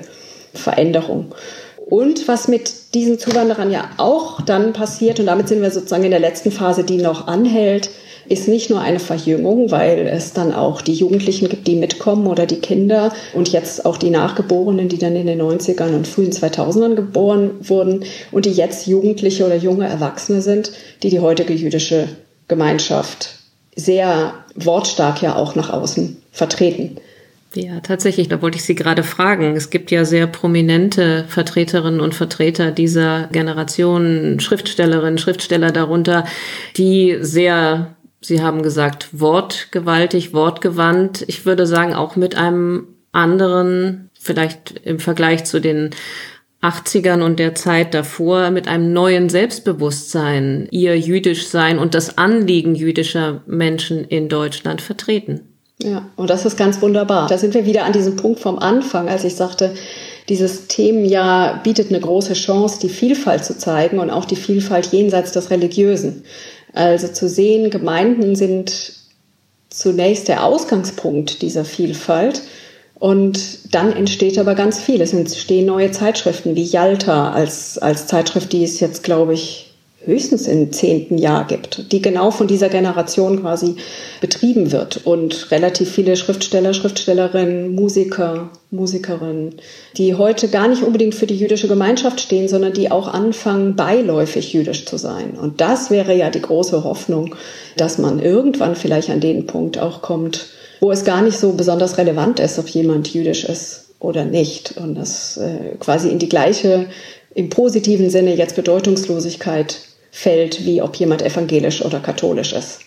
[0.54, 1.34] Veränderung.
[1.90, 6.12] Und was mit diesen Zuwanderern ja auch dann passiert, und damit sind wir sozusagen in
[6.12, 7.90] der letzten Phase, die noch anhält,
[8.30, 12.46] ist nicht nur eine Verjüngung, weil es dann auch die Jugendlichen gibt, die mitkommen oder
[12.46, 16.96] die Kinder und jetzt auch die Nachgeborenen, die dann in den 90ern und frühen 2000ern
[16.96, 22.08] geboren wurden und die jetzt Jugendliche oder junge Erwachsene sind, die die heutige jüdische
[22.48, 23.36] Gemeinschaft
[23.76, 26.98] sehr wortstark ja auch nach außen vertreten.
[27.56, 29.56] Ja, tatsächlich, da wollte ich Sie gerade fragen.
[29.56, 36.26] Es gibt ja sehr prominente Vertreterinnen und Vertreter dieser Generation, Schriftstellerinnen, Schriftsteller darunter,
[36.78, 41.24] die sehr Sie haben gesagt, wortgewaltig, wortgewandt.
[41.28, 45.92] Ich würde sagen, auch mit einem anderen, vielleicht im Vergleich zu den
[46.62, 52.76] 80ern und der Zeit davor, mit einem neuen Selbstbewusstsein, ihr jüdisch sein und das Anliegen
[52.76, 55.42] jüdischer Menschen in Deutschland vertreten.
[55.82, 57.30] Ja, und das ist ganz wunderbar.
[57.30, 59.74] Da sind wir wieder an diesem Punkt vom Anfang, als ich sagte,
[60.28, 65.32] dieses Themenjahr bietet eine große Chance, die Vielfalt zu zeigen und auch die Vielfalt jenseits
[65.32, 66.24] des Religiösen.
[66.74, 68.94] Also zu sehen, Gemeinden sind
[69.70, 72.42] zunächst der Ausgangspunkt dieser Vielfalt.
[72.96, 75.02] Und dann entsteht aber ganz viel.
[75.02, 79.69] Es entstehen neue Zeitschriften wie Yalta als, als Zeitschrift, die es jetzt, glaube ich,
[80.06, 83.76] höchstens im zehnten Jahr gibt, die genau von dieser Generation quasi
[84.22, 89.56] betrieben wird und relativ viele Schriftsteller, Schriftstellerinnen, Musiker, Musikerinnen,
[89.98, 94.54] die heute gar nicht unbedingt für die jüdische Gemeinschaft stehen, sondern die auch anfangen, beiläufig
[94.54, 95.32] jüdisch zu sein.
[95.32, 97.36] Und das wäre ja die große Hoffnung,
[97.76, 100.48] dass man irgendwann vielleicht an den Punkt auch kommt,
[100.80, 104.78] wo es gar nicht so besonders relevant ist, ob jemand jüdisch ist oder nicht.
[104.78, 106.88] Und das äh, quasi in die gleiche,
[107.36, 109.89] im positiven Sinne jetzt Bedeutungslosigkeit
[110.20, 112.82] fällt, wie ob jemand evangelisch oder katholisch ist.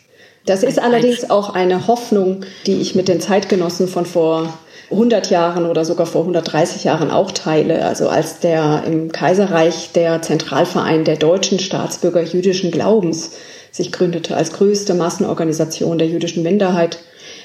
[0.44, 4.58] Das ist allerdings auch eine Hoffnung, die ich mit den Zeitgenossen von vor
[4.90, 7.84] 100 Jahren oder sogar vor 130 Jahren auch teile.
[7.84, 13.30] Also als der im Kaiserreich der Zentralverein der deutschen Staatsbürger jüdischen Glaubens
[13.70, 16.98] sich gründete als größte Massenorganisation der jüdischen Minderheit,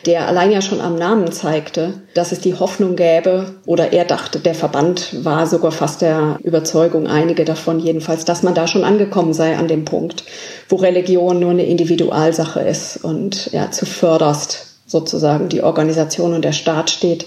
[0.08, 4.40] der allein ja schon am Namen zeigte, dass es die Hoffnung gäbe, oder er dachte,
[4.40, 9.34] der Verband war sogar fast der Überzeugung, einige davon jedenfalls, dass man da schon angekommen
[9.34, 10.24] sei an dem Punkt,
[10.70, 16.54] wo Religion nur eine Individualsache ist und ja, zu förderst sozusagen die Organisation und der
[16.54, 17.26] Staat steht.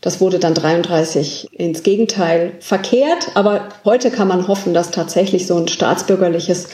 [0.00, 5.58] Das wurde dann 33 ins Gegenteil verkehrt, aber heute kann man hoffen, dass tatsächlich so
[5.58, 6.68] ein staatsbürgerliches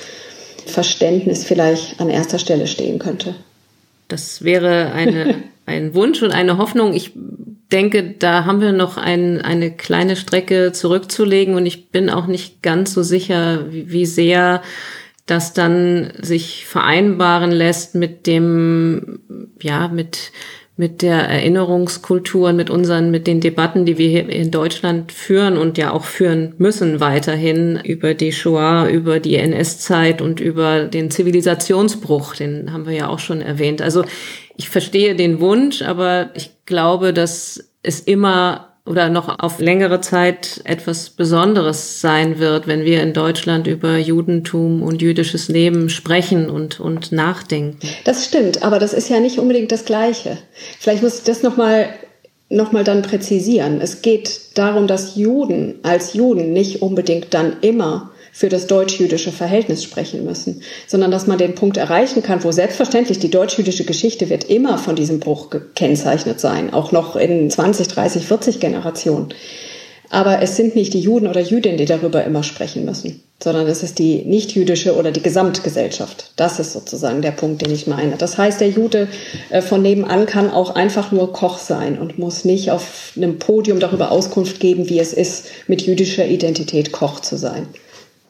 [0.66, 3.34] Verständnis vielleicht an erster Stelle stehen könnte.
[4.08, 6.94] Das wäre eine, ein Wunsch und eine Hoffnung.
[6.94, 7.12] Ich
[7.72, 12.62] denke, da haben wir noch ein, eine kleine Strecke zurückzulegen und ich bin auch nicht
[12.62, 14.62] ganz so sicher, wie, wie sehr
[15.26, 19.18] das dann sich vereinbaren lässt mit dem,
[19.60, 20.30] ja, mit,
[20.78, 25.56] mit der Erinnerungskultur und mit unseren, mit den Debatten, die wir hier in Deutschland führen
[25.56, 31.10] und ja auch führen müssen weiterhin über die Shoah, über die NS-Zeit und über den
[31.10, 33.80] Zivilisationsbruch, den haben wir ja auch schon erwähnt.
[33.80, 34.04] Also
[34.56, 40.60] ich verstehe den Wunsch, aber ich glaube, dass es immer oder noch auf längere Zeit
[40.64, 46.80] etwas Besonderes sein wird, wenn wir in Deutschland über Judentum und jüdisches Leben sprechen und,
[46.80, 47.78] und nachdenken.
[48.04, 50.38] Das stimmt, aber das ist ja nicht unbedingt das Gleiche.
[50.78, 51.88] Vielleicht muss ich das nochmal
[52.48, 53.80] noch mal dann präzisieren.
[53.80, 59.82] Es geht darum, dass Juden als Juden nicht unbedingt dann immer für das deutsch-jüdische Verhältnis
[59.82, 64.44] sprechen müssen, sondern dass man den Punkt erreichen kann, wo selbstverständlich die deutsch-jüdische Geschichte wird
[64.44, 69.32] immer von diesem Bruch gekennzeichnet sein, auch noch in 20, 30, 40 Generationen.
[70.10, 73.82] Aber es sind nicht die Juden oder Jüdinnen, die darüber immer sprechen müssen, sondern es
[73.82, 76.32] ist die nicht-jüdische oder die Gesamtgesellschaft.
[76.36, 78.16] Das ist sozusagen der Punkt, den ich meine.
[78.18, 79.08] Das heißt, der Jude
[79.48, 83.80] äh, von nebenan kann auch einfach nur Koch sein und muss nicht auf einem Podium
[83.80, 87.66] darüber Auskunft geben, wie es ist, mit jüdischer Identität Koch zu sein.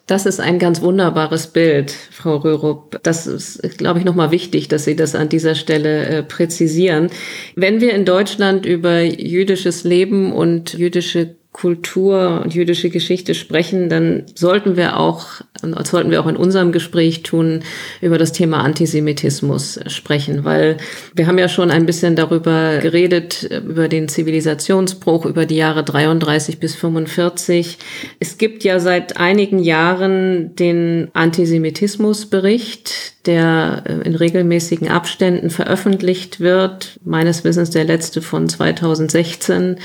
[0.07, 3.01] Das ist ein ganz wunderbares Bild, Frau Röhrup.
[3.03, 7.09] Das ist, glaube ich, nochmal wichtig, dass Sie das an dieser Stelle äh, präzisieren.
[7.57, 14.25] Wenn wir in Deutschland über jüdisches Leben und jüdische Kultur und jüdische Geschichte sprechen, dann
[14.35, 15.41] sollten wir auch,
[15.85, 17.63] sollten wir auch in unserem Gespräch tun,
[18.03, 20.77] über das Thema Antisemitismus sprechen, weil
[21.15, 26.61] wir haben ja schon ein bisschen darüber geredet, über den Zivilisationsbruch, über die Jahre 33
[26.61, 27.79] bis 45.
[28.21, 37.45] Es gibt ja seit einigen Jahren den Antisemitismusbericht, der in regelmäßigen Abständen veröffentlicht wird, meines
[37.45, 39.77] Wissens der letzte von 2016.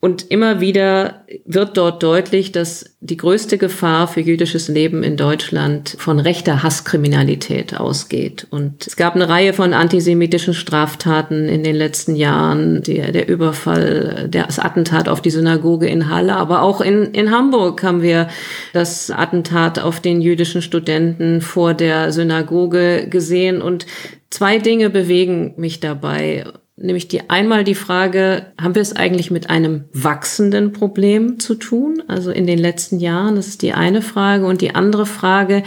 [0.00, 5.96] Und immer wieder wird dort deutlich, dass die größte Gefahr für jüdisches Leben in Deutschland
[5.98, 8.46] von rechter Hasskriminalität ausgeht.
[8.50, 14.28] Und es gab eine Reihe von antisemitischen Straftaten in den letzten Jahren, der, der Überfall,
[14.30, 18.28] das Attentat auf die Synagoge in Halle, aber auch in, in Hamburg haben wir
[18.72, 23.62] das Attentat auf den jüdischen Studenten vor der Synagoge gesehen.
[23.62, 23.86] Und
[24.30, 26.44] zwei Dinge bewegen mich dabei
[26.76, 32.02] nämlich die einmal die Frage, haben wir es eigentlich mit einem wachsenden Problem zu tun?
[32.06, 34.46] Also in den letzten Jahren, das ist die eine Frage.
[34.46, 35.62] Und die andere Frage,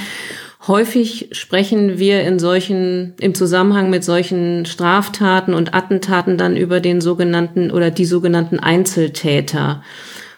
[0.68, 7.02] häufig sprechen wir in solchen, im Zusammenhang mit solchen Straftaten und Attentaten dann über den
[7.02, 9.84] sogenannten oder die sogenannten Einzeltäter.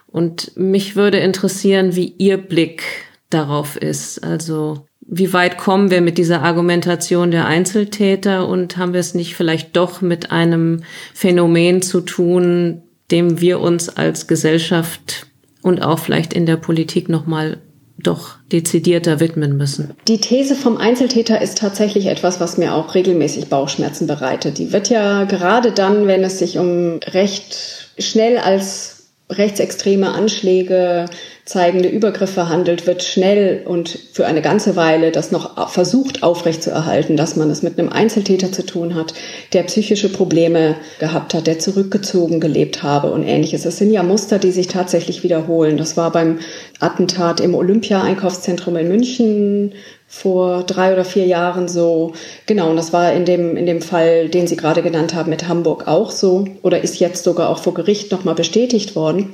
[0.08, 2.84] Und mich würde interessieren, wie Ihr Blick
[3.30, 4.24] darauf ist.
[4.24, 9.36] Also wie weit kommen wir mit dieser Argumentation der Einzeltäter und haben wir es nicht
[9.36, 15.28] vielleicht doch mit einem Phänomen zu tun, dem wir uns als Gesellschaft
[15.62, 17.58] und auch vielleicht in der Politik nochmal
[17.98, 19.94] doch dezidierter widmen müssen.
[20.08, 24.58] Die These vom Einzeltäter ist tatsächlich etwas, was mir auch regelmäßig Bauchschmerzen bereitet.
[24.60, 29.01] Die wird ja gerade dann, wenn es sich um recht schnell als
[29.32, 31.06] rechtsextreme Anschläge
[31.46, 37.36] zeigende Übergriffe handelt, wird schnell und für eine ganze Weile das noch versucht aufrechtzuerhalten, dass
[37.36, 39.14] man es mit einem Einzeltäter zu tun hat,
[39.52, 43.66] der psychische Probleme gehabt hat, der zurückgezogen gelebt habe und ähnliches.
[43.66, 45.78] Es sind ja Muster, die sich tatsächlich wiederholen.
[45.78, 46.40] Das war beim
[46.80, 49.74] Attentat im Olympia-Einkaufszentrum in München
[50.12, 52.12] vor drei oder vier Jahren so.
[52.46, 55.48] Genau, und das war in dem, in dem Fall, den Sie gerade genannt haben, mit
[55.48, 59.32] Hamburg auch so oder ist jetzt sogar auch vor Gericht nochmal bestätigt worden.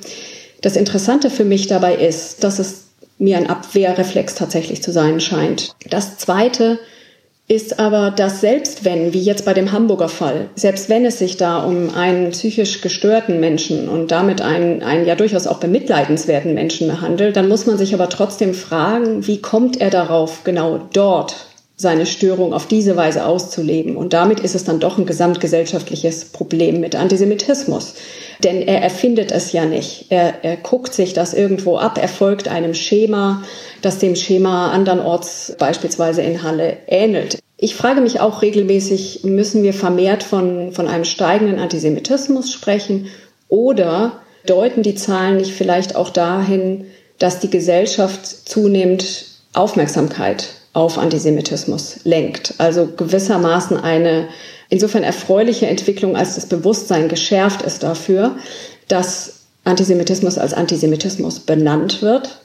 [0.61, 2.85] Das Interessante für mich dabei ist, dass es
[3.17, 5.73] mir ein Abwehrreflex tatsächlich zu sein scheint.
[5.89, 6.77] Das Zweite
[7.49, 11.37] ist aber, dass selbst wenn, wie jetzt bei dem Hamburger Fall, selbst wenn es sich
[11.37, 16.99] da um einen psychisch gestörten Menschen und damit einen, einen ja durchaus auch bemitleidenswerten Menschen
[16.99, 22.05] handelt, dann muss man sich aber trotzdem fragen, wie kommt er darauf, genau dort seine
[22.05, 23.95] Störung auf diese Weise auszuleben.
[23.95, 27.93] Und damit ist es dann doch ein gesamtgesellschaftliches Problem mit Antisemitismus
[28.43, 30.07] Denn er erfindet es ja nicht.
[30.09, 33.43] Er, er guckt sich das irgendwo ab, er folgt einem Schema,
[33.81, 37.39] das dem Schema andernorts beispielsweise in Halle ähnelt.
[37.57, 43.07] Ich frage mich auch regelmäßig, müssen wir vermehrt von, von einem steigenden Antisemitismus sprechen
[43.49, 46.85] oder deuten die Zahlen nicht vielleicht auch dahin,
[47.17, 52.53] dass die Gesellschaft zunehmend Aufmerksamkeit auf Antisemitismus lenkt?
[52.59, 54.27] Also gewissermaßen eine
[54.69, 58.35] insofern erfreuliche Entwicklung, als das Bewusstsein geschärft ist dafür,
[58.87, 62.39] dass Antisemitismus als Antisemitismus benannt wird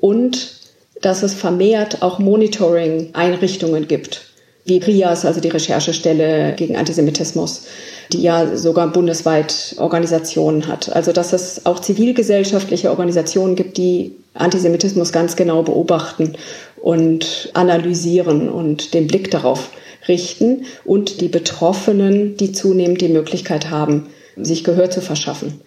[0.00, 0.56] und
[1.00, 4.22] dass es vermehrt auch Monitoring-Einrichtungen gibt,
[4.64, 7.64] wie RIAS, also die Recherchestelle gegen Antisemitismus,
[8.12, 10.94] die ja sogar bundesweit Organisationen hat.
[10.94, 16.36] Also dass es auch zivilgesellschaftliche Organisationen gibt, die Antisemitismus ganz genau beobachten
[16.80, 19.70] und analysieren und den Blick darauf
[20.08, 25.60] richten und die Betroffenen, die zunehmend die Möglichkeit haben, sich Gehör zu verschaffen.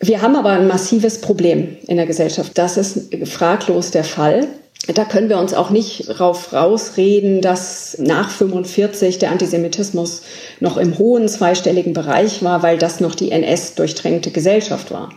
[0.00, 2.52] Wir haben aber ein massives Problem in der Gesellschaft.
[2.56, 4.46] Das ist fraglos der Fall.
[4.92, 10.22] Da können wir uns auch nicht drauf rausreden, dass nach 45 der Antisemitismus
[10.60, 15.10] noch im hohen zweistelligen Bereich war, weil das noch die NS-durchtränkte Gesellschaft war.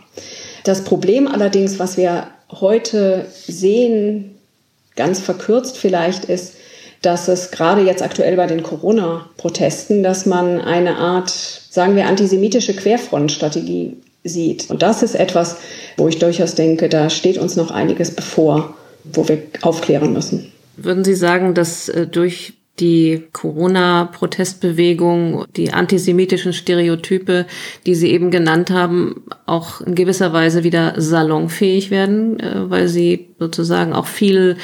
[0.64, 4.36] Das Problem allerdings, was wir heute sehen,
[4.96, 6.54] ganz verkürzt vielleicht, ist,
[7.02, 12.74] dass es gerade jetzt aktuell bei den Corona-Protesten, dass man eine Art, sagen wir, antisemitische
[12.74, 14.70] Querfrontstrategie sieht.
[14.70, 15.58] Und das ist etwas,
[15.96, 20.52] wo ich durchaus denke, da steht uns noch einiges bevor, wo wir aufklären müssen.
[20.76, 27.46] Würden Sie sagen, dass äh, durch die Corona-Protestbewegung, die antisemitischen Stereotype,
[27.86, 33.28] die Sie eben genannt haben, auch in gewisser Weise wieder salonfähig werden, äh, weil sie
[33.38, 34.56] sozusagen auch viel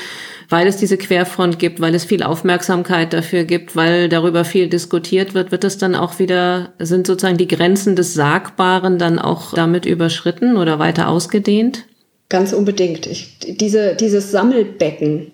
[0.48, 5.34] weil es diese Querfront gibt, weil es viel Aufmerksamkeit dafür gibt, weil darüber viel diskutiert
[5.34, 9.86] wird, wird es dann auch wieder, sind sozusagen die Grenzen des Sagbaren dann auch damit
[9.86, 11.84] überschritten oder weiter ausgedehnt?
[12.28, 13.06] Ganz unbedingt.
[13.06, 15.32] Ich, diese, dieses Sammelbecken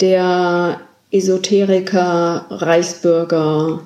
[0.00, 0.80] der
[1.12, 3.80] Esoteriker, Reichsbürger,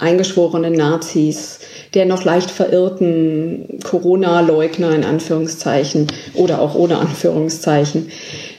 [0.00, 1.60] eingeschworenen Nazis,
[1.94, 8.10] der noch leicht verirrten Corona-Leugner in Anführungszeichen oder auch ohne Anführungszeichen,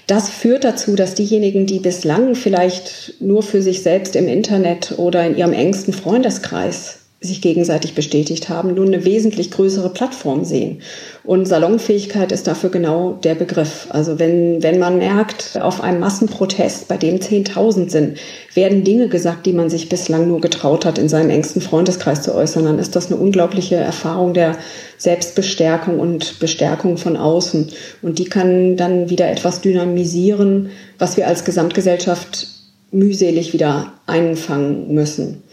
[0.07, 5.25] das führt dazu, dass diejenigen, die bislang vielleicht nur für sich selbst im Internet oder
[5.25, 10.81] in ihrem engsten Freundeskreis sich gegenseitig bestätigt haben, nun eine wesentlich größere Plattform sehen.
[11.23, 13.85] Und Salonfähigkeit ist dafür genau der Begriff.
[13.89, 18.17] Also wenn, wenn man merkt, auf einem Massenprotest, bei dem 10.000 sind,
[18.55, 22.33] werden Dinge gesagt, die man sich bislang nur getraut hat, in seinem engsten Freundeskreis zu
[22.33, 24.57] äußern, dann ist das eine unglaubliche Erfahrung der
[24.97, 27.69] Selbstbestärkung und Bestärkung von außen.
[28.01, 32.47] Und die kann dann wieder etwas dynamisieren, was wir als Gesamtgesellschaft
[32.89, 35.43] mühselig wieder einfangen müssen.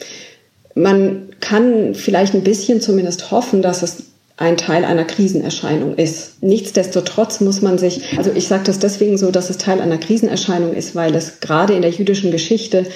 [0.75, 4.05] Man kann vielleicht ein bisschen zumindest hoffen, dass es
[4.37, 6.43] ein Teil einer Krisenerscheinung ist.
[6.43, 10.75] Nichtsdestotrotz muss man sich, also ich sage das deswegen so, dass es Teil einer Krisenerscheinung
[10.75, 12.87] ist, weil es gerade in der jüdischen Geschichte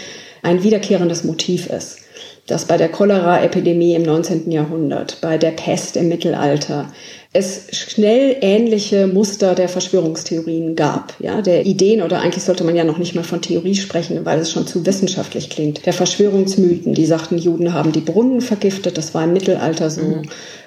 [0.42, 1.98] ein wiederkehrendes Motiv ist.
[2.46, 4.50] Das bei der Cholera-Epidemie im 19.
[4.50, 6.92] Jahrhundert, bei der Pest im Mittelalter,
[7.34, 12.84] es schnell ähnliche Muster der Verschwörungstheorien gab, ja, der Ideen oder eigentlich sollte man ja
[12.84, 15.86] noch nicht mal von Theorie sprechen, weil es schon zu wissenschaftlich klingt.
[15.86, 20.02] Der Verschwörungsmythen, die sagten, Juden haben die Brunnen vergiftet, das war im Mittelalter so.
[20.02, 20.22] Mhm.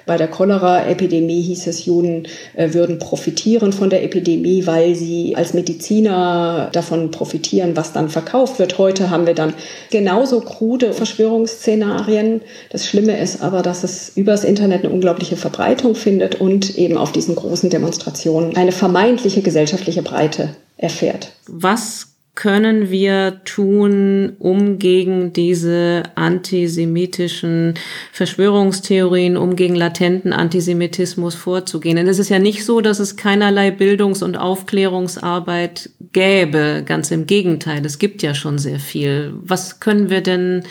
[0.06, 5.52] Bei der Cholera-Epidemie hieß es, Juden äh, würden profitieren von der Epidemie, weil sie als
[5.52, 8.78] Mediziner davon profitieren, was dann verkauft wird.
[8.78, 9.52] Heute haben wir dann
[9.90, 12.40] genauso krude Verschwörungsszenarien.
[12.70, 17.10] Das Schlimme ist aber, dass es übers Internet eine unglaubliche Verbreitung findet und eben auf
[17.10, 21.32] diesen großen Demonstrationen eine vermeintliche gesellschaftliche Breite erfährt.
[21.48, 27.74] Was können wir tun, um gegen diese antisemitischen
[28.12, 31.96] Verschwörungstheorien, um gegen latenten Antisemitismus vorzugehen?
[31.96, 36.84] Denn es ist ja nicht so, dass es keinerlei Bildungs- und Aufklärungsarbeit gäbe.
[36.86, 39.32] Ganz im Gegenteil, es gibt ja schon sehr viel.
[39.40, 40.62] Was können wir denn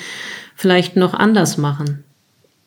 [0.55, 2.05] vielleicht noch anders machen?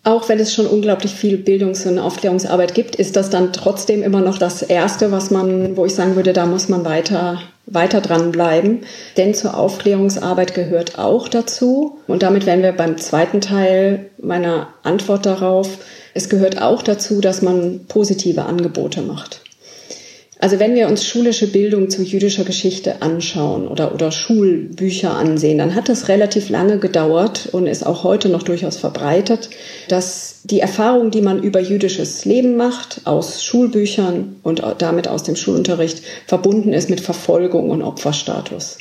[0.05, 4.23] auch wenn es schon unglaublich viel Bildungs- und Aufklärungsarbeit gibt, ist das dann trotzdem immer
[4.23, 8.81] noch das Erste, was man, wo ich sagen würde, da muss man weiter, weiter dranbleiben.
[9.17, 15.27] Denn zur Aufklärungsarbeit gehört auch dazu, und damit wären wir beim zweiten Teil meiner Antwort
[15.27, 15.79] darauf,
[16.15, 19.43] es gehört auch dazu, dass man positive Angebote macht.
[20.41, 25.75] Also wenn wir uns schulische Bildung zu jüdischer Geschichte anschauen oder, oder Schulbücher ansehen, dann
[25.75, 29.51] hat das relativ lange gedauert und ist auch heute noch durchaus verbreitet,
[29.89, 35.35] dass die Erfahrung, die man über jüdisches Leben macht, aus Schulbüchern und damit aus dem
[35.35, 38.79] Schulunterricht, verbunden ist mit Verfolgung und Opferstatus.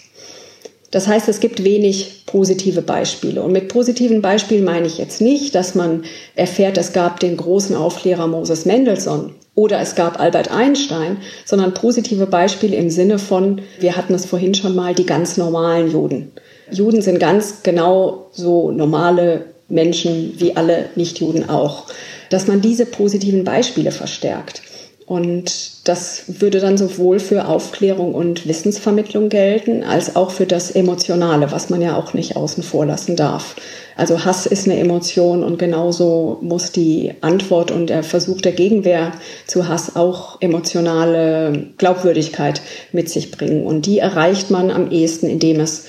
[0.91, 3.41] Das heißt, es gibt wenig positive Beispiele.
[3.41, 6.03] Und mit positiven Beispielen meine ich jetzt nicht, dass man
[6.35, 12.27] erfährt, es gab den großen Aufklärer Moses Mendelssohn oder es gab Albert Einstein, sondern positive
[12.27, 16.31] Beispiele im Sinne von, wir hatten es vorhin schon mal, die ganz normalen Juden.
[16.71, 21.85] Juden sind ganz genau so normale Menschen wie alle Nichtjuden auch.
[22.29, 24.61] Dass man diese positiven Beispiele verstärkt.
[25.08, 31.49] Und das würde dann sowohl für Aufklärung und Wissensvermittlung gelten, als auch für das Emotionale,
[31.53, 33.55] was man ja auch nicht außen vor lassen darf.
[33.95, 39.14] Also Hass ist eine Emotion und genauso muss die Antwort und der Versuch der Gegenwehr
[39.47, 43.66] zu Hass auch emotionale Glaubwürdigkeit mit sich bringen.
[43.66, 45.86] Und die erreicht man am ehesten, indem es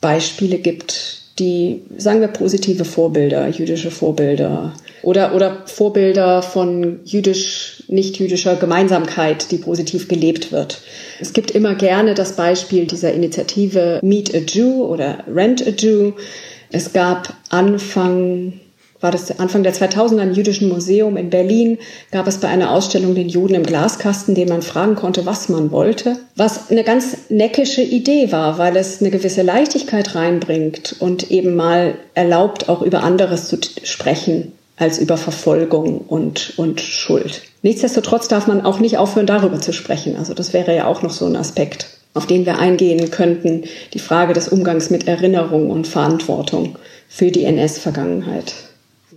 [0.00, 8.56] Beispiele gibt, die, sagen wir, positive Vorbilder, jüdische Vorbilder oder, oder Vorbilder von jüdisch, nicht-jüdischer
[8.56, 10.82] Gemeinsamkeit, die positiv gelebt wird.
[11.18, 16.12] Es gibt immer gerne das Beispiel dieser Initiative Meet a Jew oder Rent a Jew.
[16.70, 18.52] Es gab Anfang
[19.00, 21.78] war das Anfang der 2000er im Jüdischen Museum in Berlin,
[22.10, 25.70] gab es bei einer Ausstellung den Juden im Glaskasten, den man fragen konnte, was man
[25.70, 26.18] wollte.
[26.36, 31.94] Was eine ganz neckische Idee war, weil es eine gewisse Leichtigkeit reinbringt und eben mal
[32.14, 37.42] erlaubt, auch über anderes zu sprechen als über Verfolgung und, und Schuld.
[37.62, 40.16] Nichtsdestotrotz darf man auch nicht aufhören, darüber zu sprechen.
[40.16, 43.64] Also das wäre ja auch noch so ein Aspekt, auf den wir eingehen könnten.
[43.92, 46.78] Die Frage des Umgangs mit Erinnerung und Verantwortung
[47.08, 48.54] für die NS-Vergangenheit.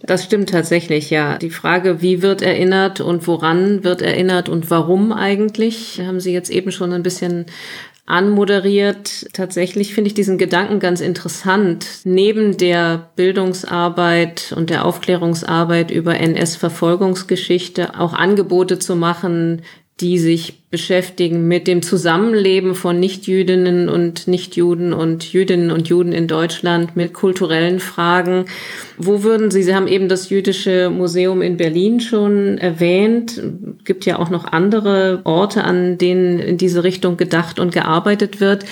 [0.06, 1.38] Das stimmt tatsächlich, ja.
[1.38, 6.50] Die Frage, wie wird erinnert und woran wird erinnert und warum eigentlich, haben Sie jetzt
[6.50, 7.46] eben schon ein bisschen
[8.06, 9.28] anmoderiert.
[9.32, 11.88] Tatsächlich finde ich diesen Gedanken ganz interessant.
[12.04, 19.62] Neben der Bildungsarbeit und der Aufklärungsarbeit über NS-Verfolgungsgeschichte auch Angebote zu machen,
[20.04, 26.28] die sich beschäftigen mit dem Zusammenleben von Nichtjüdinnen und Nichtjuden und Jüdinnen und Juden in
[26.28, 28.46] Deutschland, mit kulturellen Fragen.
[28.98, 33.42] Wo würden Sie, Sie haben eben das Jüdische Museum in Berlin schon erwähnt,
[33.86, 38.66] gibt ja auch noch andere Orte, an denen in diese Richtung gedacht und gearbeitet wird.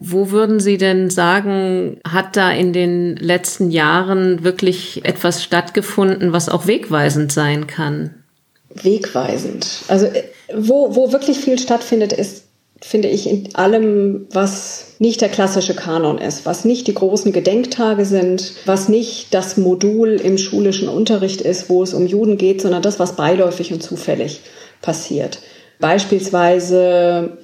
[0.00, 6.48] Wo würden Sie denn sagen, hat da in den letzten Jahren wirklich etwas stattgefunden, was
[6.48, 8.14] auch wegweisend sein kann?
[8.74, 9.66] Wegweisend.
[9.88, 10.08] Also
[10.56, 12.44] wo, wo wirklich viel stattfindet, ist,
[12.80, 18.04] finde ich, in allem, was nicht der klassische Kanon ist, was nicht die großen Gedenktage
[18.04, 22.82] sind, was nicht das Modul im schulischen Unterricht ist, wo es um Juden geht, sondern
[22.82, 24.40] das, was beiläufig und zufällig
[24.80, 25.38] passiert.
[25.80, 27.38] Beispielsweise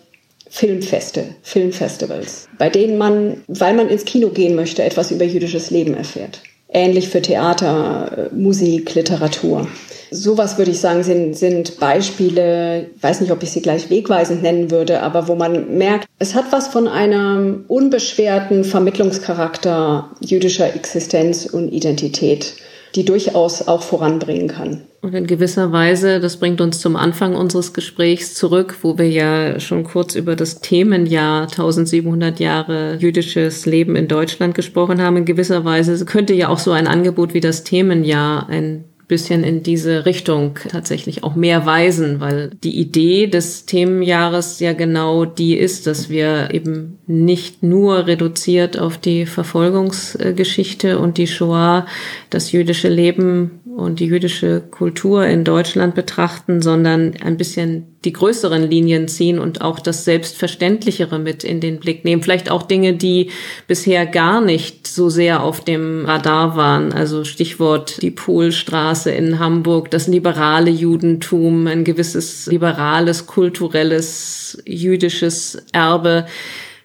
[0.50, 5.94] Filmfeste, Filmfestivals, bei denen man, weil man ins Kino gehen möchte, etwas über jüdisches Leben
[5.94, 6.40] erfährt.
[6.70, 9.66] Ähnlich für Theater, Musik, Literatur.
[10.11, 14.42] Sowas würde ich sagen, sind, sind Beispiele, ich weiß nicht, ob ich sie gleich wegweisend
[14.42, 21.46] nennen würde, aber wo man merkt, es hat was von einem unbeschwerten Vermittlungscharakter jüdischer Existenz
[21.46, 22.54] und Identität,
[22.94, 24.82] die durchaus auch voranbringen kann.
[25.00, 29.61] Und in gewisser Weise, das bringt uns zum Anfang unseres Gesprächs zurück, wo wir ja
[29.61, 35.16] schon kurz über das Themenjahr 1700 Jahre jüdisches Leben in Deutschland gesprochen haben.
[35.16, 39.62] In gewisser Weise könnte ja auch so ein Angebot wie das Themenjahr ein bisschen in
[39.62, 45.86] diese Richtung tatsächlich auch mehr weisen, weil die Idee des Themenjahres ja genau die ist,
[45.86, 51.86] dass wir eben nicht nur reduziert auf die Verfolgungsgeschichte und die Shoah
[52.28, 58.70] das jüdische Leben und die jüdische Kultur in Deutschland betrachten, sondern ein bisschen die größeren
[58.70, 62.22] Linien ziehen und auch das Selbstverständlichere mit in den Blick nehmen.
[62.22, 63.30] Vielleicht auch Dinge, die
[63.66, 66.92] bisher gar nicht so sehr auf dem Radar waren.
[66.92, 76.26] Also Stichwort die Polstraße in Hamburg, das liberale Judentum, ein gewisses liberales, kulturelles, jüdisches Erbe.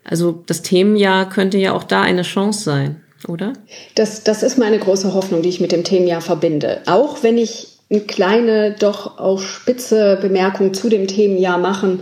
[0.03, 3.53] Also das Themenjahr könnte ja auch da eine Chance sein oder?
[3.95, 6.81] Das, das ist meine große Hoffnung, die ich mit dem Themenjahr verbinde.
[6.87, 12.01] Auch wenn ich eine kleine, doch auch spitze Bemerkung zu dem Themenjahr machen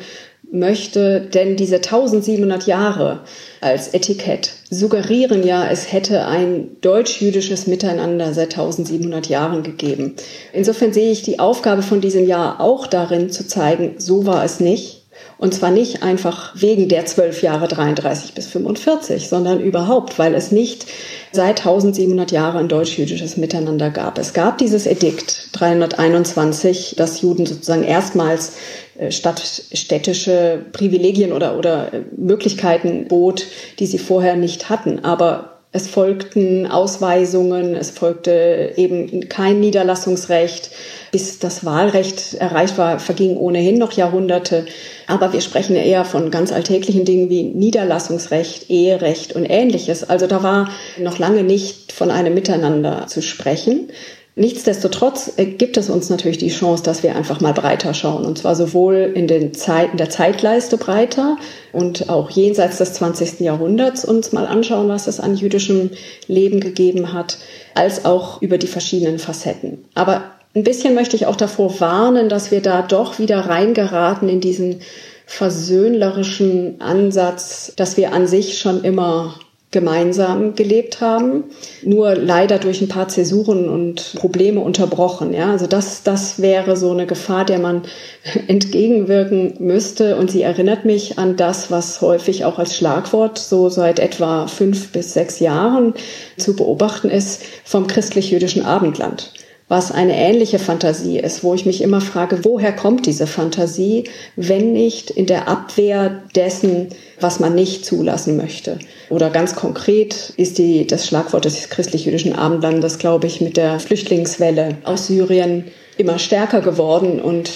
[0.51, 3.21] möchte, denn diese 1700 Jahre
[3.61, 10.15] als Etikett suggerieren ja, es hätte ein deutsch-jüdisches Miteinander seit 1700 Jahren gegeben.
[10.51, 14.59] Insofern sehe ich die Aufgabe von diesem Jahr auch darin zu zeigen, so war es
[14.59, 15.01] nicht
[15.38, 20.51] und zwar nicht einfach wegen der zwölf Jahre 33 bis 45, sondern überhaupt, weil es
[20.51, 20.86] nicht
[21.32, 24.19] seit 1700 Jahren ein deutsch-jüdisches Miteinander gab.
[24.19, 28.53] Es gab dieses Edikt 321, das Juden sozusagen erstmals
[28.99, 33.45] äh, stadtstädtische Privilegien oder, oder äh, Möglichkeiten bot,
[33.80, 35.03] die sie vorher nicht hatten.
[35.03, 40.69] Aber Es folgten Ausweisungen, es folgte eben kein Niederlassungsrecht.
[41.12, 44.66] Bis das Wahlrecht erreicht war, vergingen ohnehin noch Jahrhunderte.
[45.07, 50.09] Aber wir sprechen eher von ganz alltäglichen Dingen wie Niederlassungsrecht, Eherecht und ähnliches.
[50.09, 53.89] Also da war noch lange nicht von einem Miteinander zu sprechen.
[54.36, 58.24] Nichtsdestotrotz gibt es uns natürlich die Chance, dass wir einfach mal breiter schauen.
[58.24, 61.38] Und zwar sowohl in, den Zeit, in der Zeitleiste breiter
[61.74, 63.41] und auch jenseits des 20.
[63.41, 65.89] Jahrhunderts uns mal anschauen, was es an jüdischem
[66.28, 67.39] Leben gegeben hat,
[67.76, 69.84] als auch über die verschiedenen Facetten.
[69.95, 70.24] Aber
[70.54, 74.82] ein bisschen möchte ich auch davor warnen, dass wir da doch wieder reingeraten in diesen
[75.26, 79.36] versöhnlerischen Ansatz, dass wir an sich schon immer
[79.72, 81.45] gemeinsam gelebt haben,
[81.82, 85.34] nur leider durch ein paar Zäsuren und Probleme unterbrochen.
[85.34, 87.84] Ja, also das, das wäre so eine Gefahr, der man
[88.47, 90.18] entgegenwirken müsste.
[90.18, 94.91] Und sie erinnert mich an das, was häufig auch als Schlagwort so seit etwa fünf
[94.91, 95.93] bis sechs Jahren
[96.38, 99.32] zu beobachten ist vom christlich-jüdischen Abendland
[99.72, 104.03] was eine ähnliche Fantasie ist, wo ich mich immer frage, woher kommt diese Fantasie,
[104.36, 106.89] wenn nicht in der Abwehr dessen,
[107.22, 108.80] was man nicht zulassen möchte.
[109.09, 114.76] Oder ganz konkret ist die, das Schlagwort des christlich-jüdischen Abendlandes, glaube ich, mit der Flüchtlingswelle
[114.84, 115.63] aus Syrien
[115.95, 117.51] immer stärker geworden und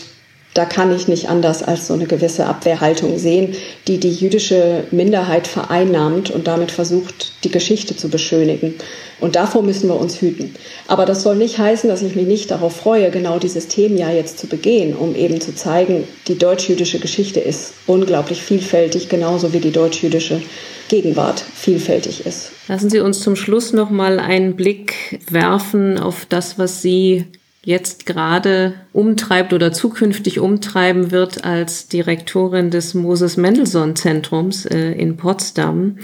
[0.56, 3.56] da kann ich nicht anders als so eine gewisse Abwehrhaltung sehen,
[3.88, 8.74] die die jüdische Minderheit vereinnahmt und damit versucht, die Geschichte zu beschönigen.
[9.20, 10.56] Und davor müssen wir uns hüten.
[10.88, 14.39] Aber das soll nicht heißen, dass ich mich nicht darauf freue, genau dieses Themenjahr jetzt
[14.39, 19.72] zu begehen, um eben zu zeigen, die deutsch-jüdische Geschichte ist unglaublich vielfältig, genauso wie die
[19.72, 20.41] deutsch-jüdische
[20.88, 22.51] Gegenwart vielfältig ist.
[22.70, 27.26] Lassen Sie uns zum Schluss noch mal einen Blick werfen auf das, was Sie
[27.66, 35.18] jetzt gerade umtreibt oder zukünftig umtreiben wird als Direktorin des Moses Mendelssohn Zentrums äh, in
[35.18, 35.97] Potsdam.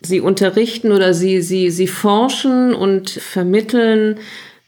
[0.00, 4.18] Sie unterrichten oder sie, sie, sie forschen und vermitteln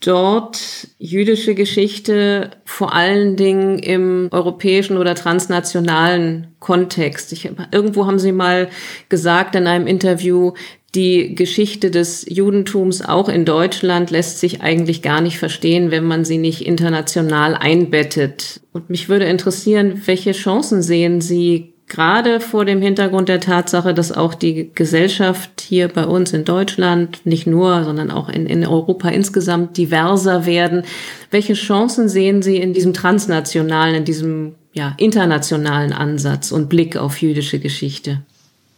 [0.04, 7.32] dort jüdische Geschichte vor allen Dingen im europäischen oder transnationalen Kontext.
[7.32, 8.68] Ich, irgendwo haben Sie mal
[9.08, 10.54] gesagt in einem Interview,
[10.94, 16.24] die Geschichte des Judentums auch in Deutschland lässt sich eigentlich gar nicht verstehen, wenn man
[16.24, 18.60] sie nicht international einbettet.
[18.72, 24.12] Und mich würde interessieren, welche Chancen sehen Sie gerade vor dem Hintergrund der Tatsache, dass
[24.12, 29.08] auch die Gesellschaft hier bei uns in Deutschland, nicht nur, sondern auch in, in Europa
[29.08, 30.84] insgesamt diverser werden.
[31.30, 37.20] Welche Chancen sehen Sie in diesem transnationalen, in diesem ja, internationalen Ansatz und Blick auf
[37.20, 38.22] jüdische Geschichte?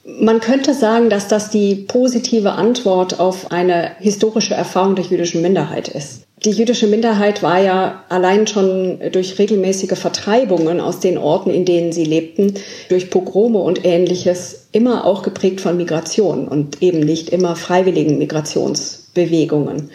[0.06, 5.88] Man könnte sagen, dass das die positive Antwort auf eine historische Erfahrung der jüdischen Minderheit
[5.88, 6.24] ist.
[6.44, 11.90] Die jüdische Minderheit war ja allein schon durch regelmäßige Vertreibungen aus den Orten, in denen
[11.92, 12.52] sie lebten,
[12.90, 19.90] durch Pogrome und ähnliches immer auch geprägt von Migration und eben nicht immer freiwilligen Migrationsbewegungen.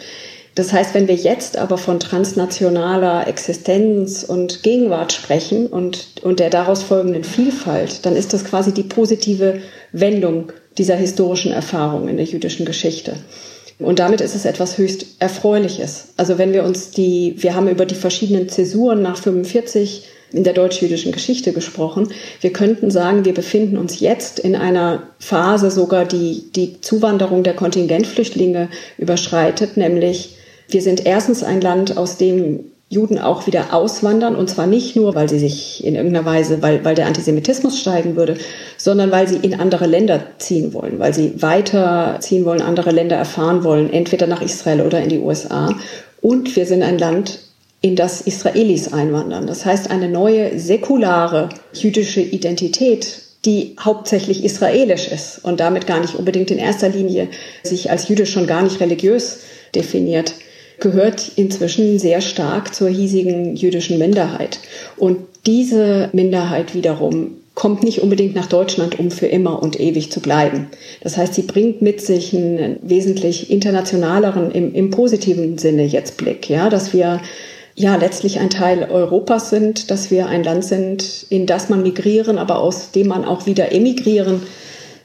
[0.60, 6.50] Das heißt, wenn wir jetzt aber von transnationaler Existenz und Gegenwart sprechen und, und der
[6.50, 12.26] daraus folgenden Vielfalt, dann ist das quasi die positive Wendung dieser historischen Erfahrung in der
[12.26, 13.14] jüdischen Geschichte.
[13.78, 16.08] Und damit ist es etwas höchst Erfreuliches.
[16.18, 20.52] Also wenn wir uns die, wir haben über die verschiedenen Zäsuren nach 45 in der
[20.52, 22.12] deutsch-jüdischen Geschichte gesprochen.
[22.42, 27.54] Wir könnten sagen, wir befinden uns jetzt in einer Phase sogar, die die Zuwanderung der
[27.54, 30.36] Kontingentflüchtlinge überschreitet, nämlich
[30.70, 35.14] wir sind erstens ein Land, aus dem Juden auch wieder auswandern und zwar nicht nur,
[35.14, 38.36] weil sie sich in irgendeiner Weise, weil, weil der Antisemitismus steigen würde,
[38.76, 43.14] sondern weil sie in andere Länder ziehen wollen, weil sie weiter ziehen wollen, andere Länder
[43.14, 45.72] erfahren wollen, entweder nach Israel oder in die USA.
[46.20, 47.38] Und wir sind ein Land,
[47.80, 49.46] in das Israelis einwandern.
[49.46, 56.16] Das heißt, eine neue säkulare jüdische Identität, die hauptsächlich israelisch ist und damit gar nicht
[56.16, 57.28] unbedingt in erster Linie
[57.62, 59.38] sich als jüdisch schon gar nicht religiös
[59.74, 60.34] definiert,
[60.80, 64.58] gehört inzwischen sehr stark zur hiesigen jüdischen Minderheit.
[64.96, 70.20] Und diese Minderheit wiederum kommt nicht unbedingt nach Deutschland, um für immer und ewig zu
[70.20, 70.68] bleiben.
[71.02, 76.48] Das heißt, sie bringt mit sich einen wesentlich internationaleren, im, im positiven Sinne jetzt Blick,
[76.48, 77.20] ja, dass wir
[77.74, 82.38] ja letztlich ein Teil Europas sind, dass wir ein Land sind, in das man migrieren,
[82.38, 84.42] aber aus dem man auch wieder emigrieren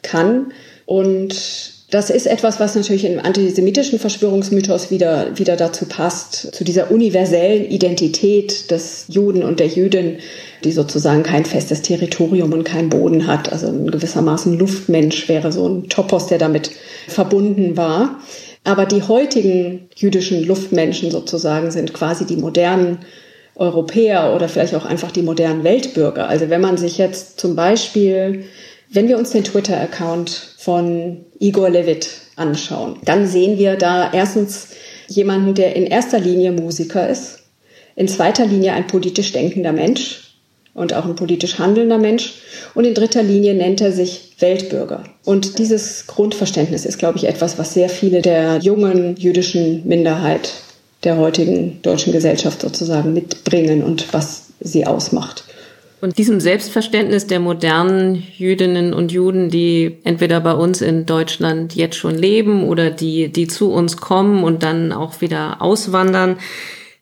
[0.01, 0.53] kann.
[0.85, 6.91] Und das ist etwas, was natürlich im antisemitischen Verschwörungsmythos wieder, wieder dazu passt, zu dieser
[6.91, 10.17] universellen Identität des Juden und der Jüdin,
[10.65, 13.49] die sozusagen kein festes Territorium und keinen Boden hat.
[13.49, 16.71] Also ein gewissermaßen Luftmensch wäre so ein Topos, der damit
[17.07, 18.19] verbunden war.
[18.65, 23.05] Aber die heutigen jüdischen Luftmenschen sozusagen sind quasi die modernen
[23.55, 26.27] Europäer oder vielleicht auch einfach die modernen Weltbürger.
[26.27, 28.43] Also wenn man sich jetzt zum Beispiel
[28.95, 34.69] wenn wir uns den Twitter-Account von Igor Levit anschauen, dann sehen wir da erstens
[35.07, 37.39] jemanden, der in erster Linie Musiker ist,
[37.95, 40.35] in zweiter Linie ein politisch denkender Mensch
[40.73, 42.35] und auch ein politisch handelnder Mensch
[42.73, 45.03] und in dritter Linie nennt er sich Weltbürger.
[45.23, 50.51] Und dieses Grundverständnis ist, glaube ich, etwas, was sehr viele der jungen jüdischen Minderheit
[51.03, 55.43] der heutigen deutschen Gesellschaft sozusagen mitbringen und was sie ausmacht.
[56.01, 61.95] Und diesem Selbstverständnis der modernen Jüdinnen und Juden, die entweder bei uns in Deutschland jetzt
[61.95, 66.37] schon leben oder die, die zu uns kommen und dann auch wieder auswandern,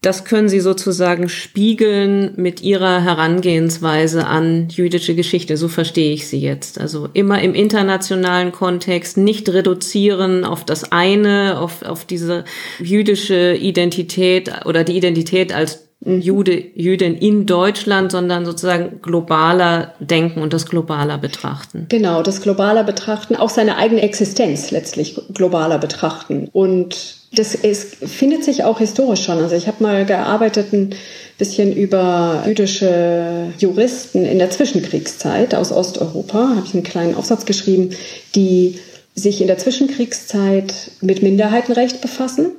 [0.04, 5.56] das können Sie sozusagen spiegeln mit Ihrer Herangehensweise an jüdische Geschichte.
[5.56, 6.78] So verstehe ich Sie jetzt.
[6.78, 12.44] Also immer im internationalen Kontext, nicht reduzieren auf das eine, auf, auf diese
[12.80, 20.54] jüdische Identität oder die Identität als Jude, Jüdin in Deutschland, sondern sozusagen globaler denken und
[20.54, 21.86] das globaler betrachten.
[21.89, 26.49] Genau, das globaler betrachten, auch seine eigene Existenz letztlich globaler betrachten.
[26.51, 29.39] Und das ist, findet sich auch historisch schon.
[29.39, 30.93] Also ich habe mal gearbeitet ein
[31.38, 36.49] bisschen über jüdische Juristen in der Zwischenkriegszeit aus Osteuropa.
[36.56, 37.91] Habe ich einen kleinen Aufsatz geschrieben,
[38.36, 38.80] die
[39.16, 42.51] sich in der Zwischenkriegszeit mit Minderheitenrecht befassen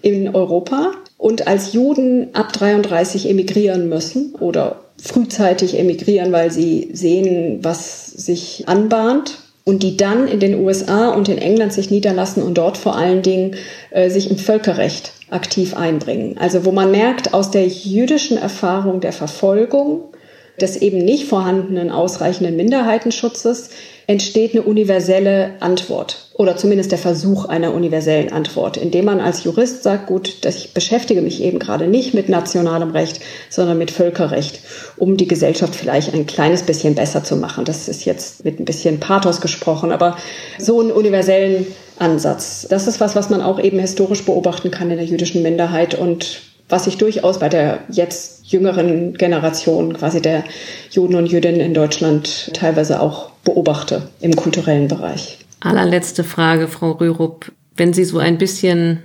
[0.00, 0.92] in Europa
[1.22, 8.64] und als Juden ab 33 emigrieren müssen oder frühzeitig emigrieren, weil sie sehen, was sich
[8.66, 12.96] anbahnt und die dann in den USA und in England sich niederlassen und dort vor
[12.96, 13.54] allen Dingen
[13.92, 16.38] äh, sich im Völkerrecht aktiv einbringen.
[16.38, 20.12] Also wo man merkt, aus der jüdischen Erfahrung der Verfolgung,
[20.60, 23.70] des eben nicht vorhandenen ausreichenden Minderheitenschutzes,
[24.06, 29.82] entsteht eine universelle Antwort oder zumindest der Versuch einer universellen Antwort, indem man als Jurist
[29.82, 34.60] sagt, gut, ich beschäftige mich eben gerade nicht mit nationalem Recht, sondern mit Völkerrecht,
[34.96, 37.64] um die Gesellschaft vielleicht ein kleines bisschen besser zu machen.
[37.64, 40.16] Das ist jetzt mit ein bisschen Pathos gesprochen, aber
[40.58, 41.66] so einen universellen
[41.98, 42.66] Ansatz.
[42.68, 46.40] Das ist was, was man auch eben historisch beobachten kann in der jüdischen Minderheit und
[46.68, 50.44] was sich durchaus bei der jetzt jüngeren Generation quasi der
[50.90, 55.38] Juden und Jüdinnen in Deutschland teilweise auch beobachte im kulturellen Bereich.
[55.60, 57.52] Allerletzte Frage, Frau Rürup.
[57.76, 59.02] Wenn Sie so ein bisschen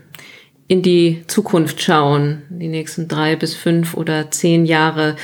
[0.68, 5.16] in die Zukunft schauen, die nächsten drei bis fünf oder zehn Jahre,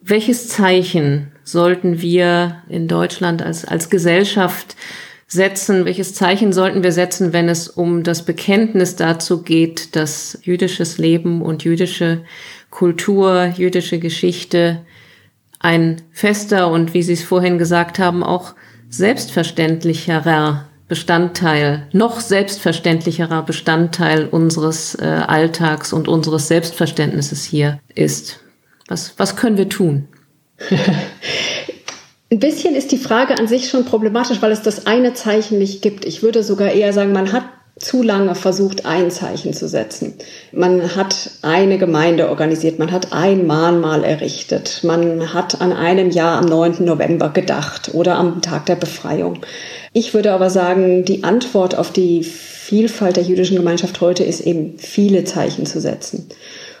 [0.00, 4.76] welches Zeichen sollten wir in Deutschland als, als Gesellschaft
[5.26, 5.84] setzen?
[5.84, 11.42] Welches Zeichen sollten wir setzen, wenn es um das Bekenntnis dazu geht, dass jüdisches Leben
[11.42, 12.22] und jüdische
[12.70, 14.82] Kultur, jüdische Geschichte
[15.66, 18.54] ein fester und, wie Sie es vorhin gesagt haben, auch
[18.88, 28.38] selbstverständlicherer Bestandteil, noch selbstverständlicherer Bestandteil unseres äh, Alltags und unseres Selbstverständnisses hier ist.
[28.86, 30.06] Was, was können wir tun?
[32.30, 35.82] Ein bisschen ist die Frage an sich schon problematisch, weil es das eine Zeichen nicht
[35.82, 36.04] gibt.
[36.04, 37.44] Ich würde sogar eher sagen, man hat
[37.78, 40.14] zu lange versucht, ein Zeichen zu setzen.
[40.50, 46.38] Man hat eine Gemeinde organisiert, man hat ein Mahnmal errichtet, man hat an einem Jahr
[46.38, 46.84] am 9.
[46.84, 49.40] November gedacht oder am Tag der Befreiung.
[49.92, 54.78] Ich würde aber sagen, die Antwort auf die Vielfalt der jüdischen Gemeinschaft heute ist eben,
[54.78, 56.28] viele Zeichen zu setzen.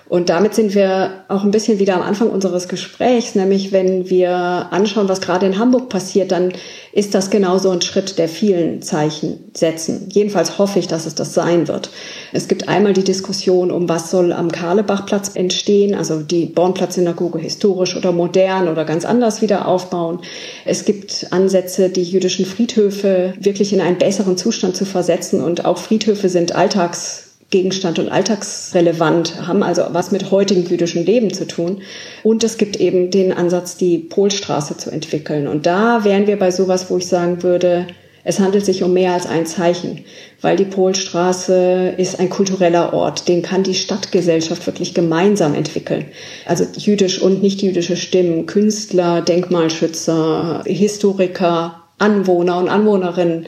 [0.08, 4.32] Und damit sind wir auch ein bisschen wieder am Anfang unseres Gesprächs, nämlich wenn wir
[4.70, 6.52] anschauen, was gerade in Hamburg passiert, dann
[6.92, 10.08] ist das genauso ein Schritt der vielen Zeichen setzen.
[10.12, 11.90] Jedenfalls hoffe ich, dass es das sein wird.
[12.32, 17.96] Es gibt einmal die Diskussion um, was soll am Karlebachplatz entstehen, also die Bornplatz-Synagoge historisch
[17.96, 20.20] oder modern oder ganz anders wieder aufbauen.
[20.64, 25.78] Es gibt Ansätze, die jüdischen Friedhöfe wirklich in einen besseren Zustand zu versetzen und auch
[25.78, 31.82] Friedhöfe sind Alltags Gegenstand und alltagsrelevant, haben also was mit heutigem jüdischen Leben zu tun.
[32.24, 35.46] Und es gibt eben den Ansatz, die Polstraße zu entwickeln.
[35.46, 37.86] Und da wären wir bei sowas, wo ich sagen würde,
[38.28, 40.04] es handelt sich um mehr als ein Zeichen,
[40.40, 46.06] weil die Polstraße ist ein kultureller Ort, den kann die Stadtgesellschaft wirklich gemeinsam entwickeln.
[46.44, 53.46] Also jüdisch und nicht jüdische Stimmen, Künstler, Denkmalschützer, Historiker, Anwohner und Anwohnerinnen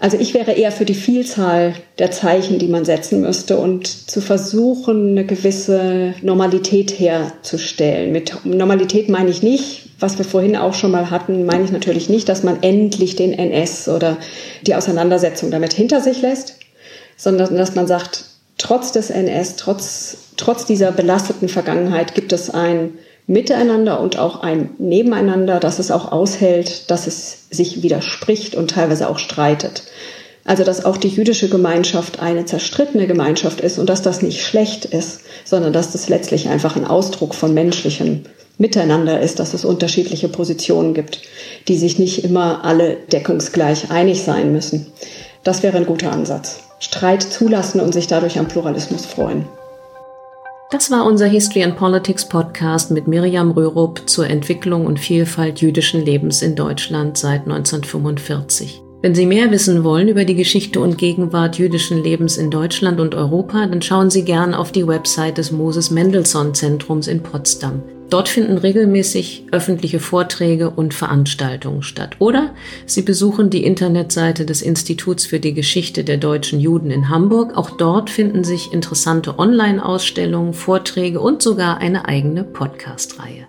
[0.00, 4.22] also ich wäre eher für die Vielzahl der Zeichen, die man setzen müsste und zu
[4.22, 8.10] versuchen, eine gewisse Normalität herzustellen.
[8.10, 12.08] Mit Normalität meine ich nicht, was wir vorhin auch schon mal hatten, meine ich natürlich
[12.08, 14.16] nicht, dass man endlich den NS oder
[14.62, 16.56] die Auseinandersetzung damit hinter sich lässt,
[17.18, 18.24] sondern dass man sagt,
[18.56, 22.94] trotz des NS, trotz, trotz dieser belasteten Vergangenheit gibt es ein
[23.30, 29.08] Miteinander und auch ein Nebeneinander, dass es auch aushält, dass es sich widerspricht und teilweise
[29.08, 29.84] auch streitet.
[30.44, 34.84] Also dass auch die jüdische Gemeinschaft eine zerstrittene Gemeinschaft ist und dass das nicht schlecht
[34.84, 38.24] ist, sondern dass das letztlich einfach ein Ausdruck von menschlichem
[38.58, 41.20] Miteinander ist, dass es unterschiedliche Positionen gibt,
[41.68, 44.86] die sich nicht immer alle deckungsgleich einig sein müssen.
[45.44, 46.64] Das wäre ein guter Ansatz.
[46.80, 49.44] Streit zulassen und sich dadurch am Pluralismus freuen.
[50.70, 56.04] Das war unser History and Politics Podcast mit Miriam Rörup zur Entwicklung und Vielfalt jüdischen
[56.04, 58.80] Lebens in Deutschland seit 1945.
[59.02, 63.16] Wenn Sie mehr wissen wollen über die Geschichte und Gegenwart jüdischen Lebens in Deutschland und
[63.16, 67.82] Europa, dann schauen Sie gern auf die Website des Moses Mendelssohn Zentrums in Potsdam.
[68.10, 72.16] Dort finden regelmäßig öffentliche Vorträge und Veranstaltungen statt.
[72.18, 72.50] Oder
[72.84, 77.56] Sie besuchen die Internetseite des Instituts für die Geschichte der deutschen Juden in Hamburg.
[77.56, 83.46] Auch dort finden sich interessante Online-Ausstellungen, Vorträge und sogar eine eigene Podcast-Reihe.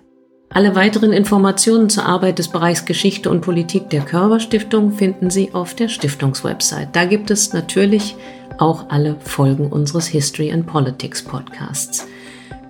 [0.50, 5.74] Alle weiteren Informationen zur Arbeit des Bereichs Geschichte und Politik der Körperstiftung finden Sie auf
[5.74, 6.90] der Stiftungswebsite.
[6.92, 8.14] Da gibt es natürlich
[8.58, 12.06] auch alle Folgen unseres History and Politics Podcasts.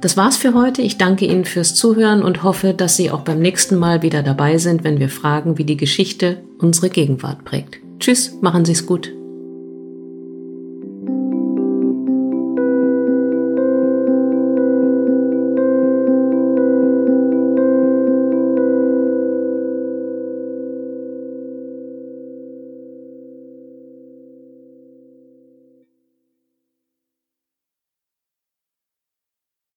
[0.03, 0.83] Das war's für heute.
[0.83, 4.59] Ich danke Ihnen fürs Zuhören und hoffe, dass Sie auch beim nächsten Mal wieder dabei
[4.59, 7.79] sind, wenn wir fragen, wie die Geschichte unsere Gegenwart prägt.
[8.01, 9.13] Tschüss, machen Sie es gut.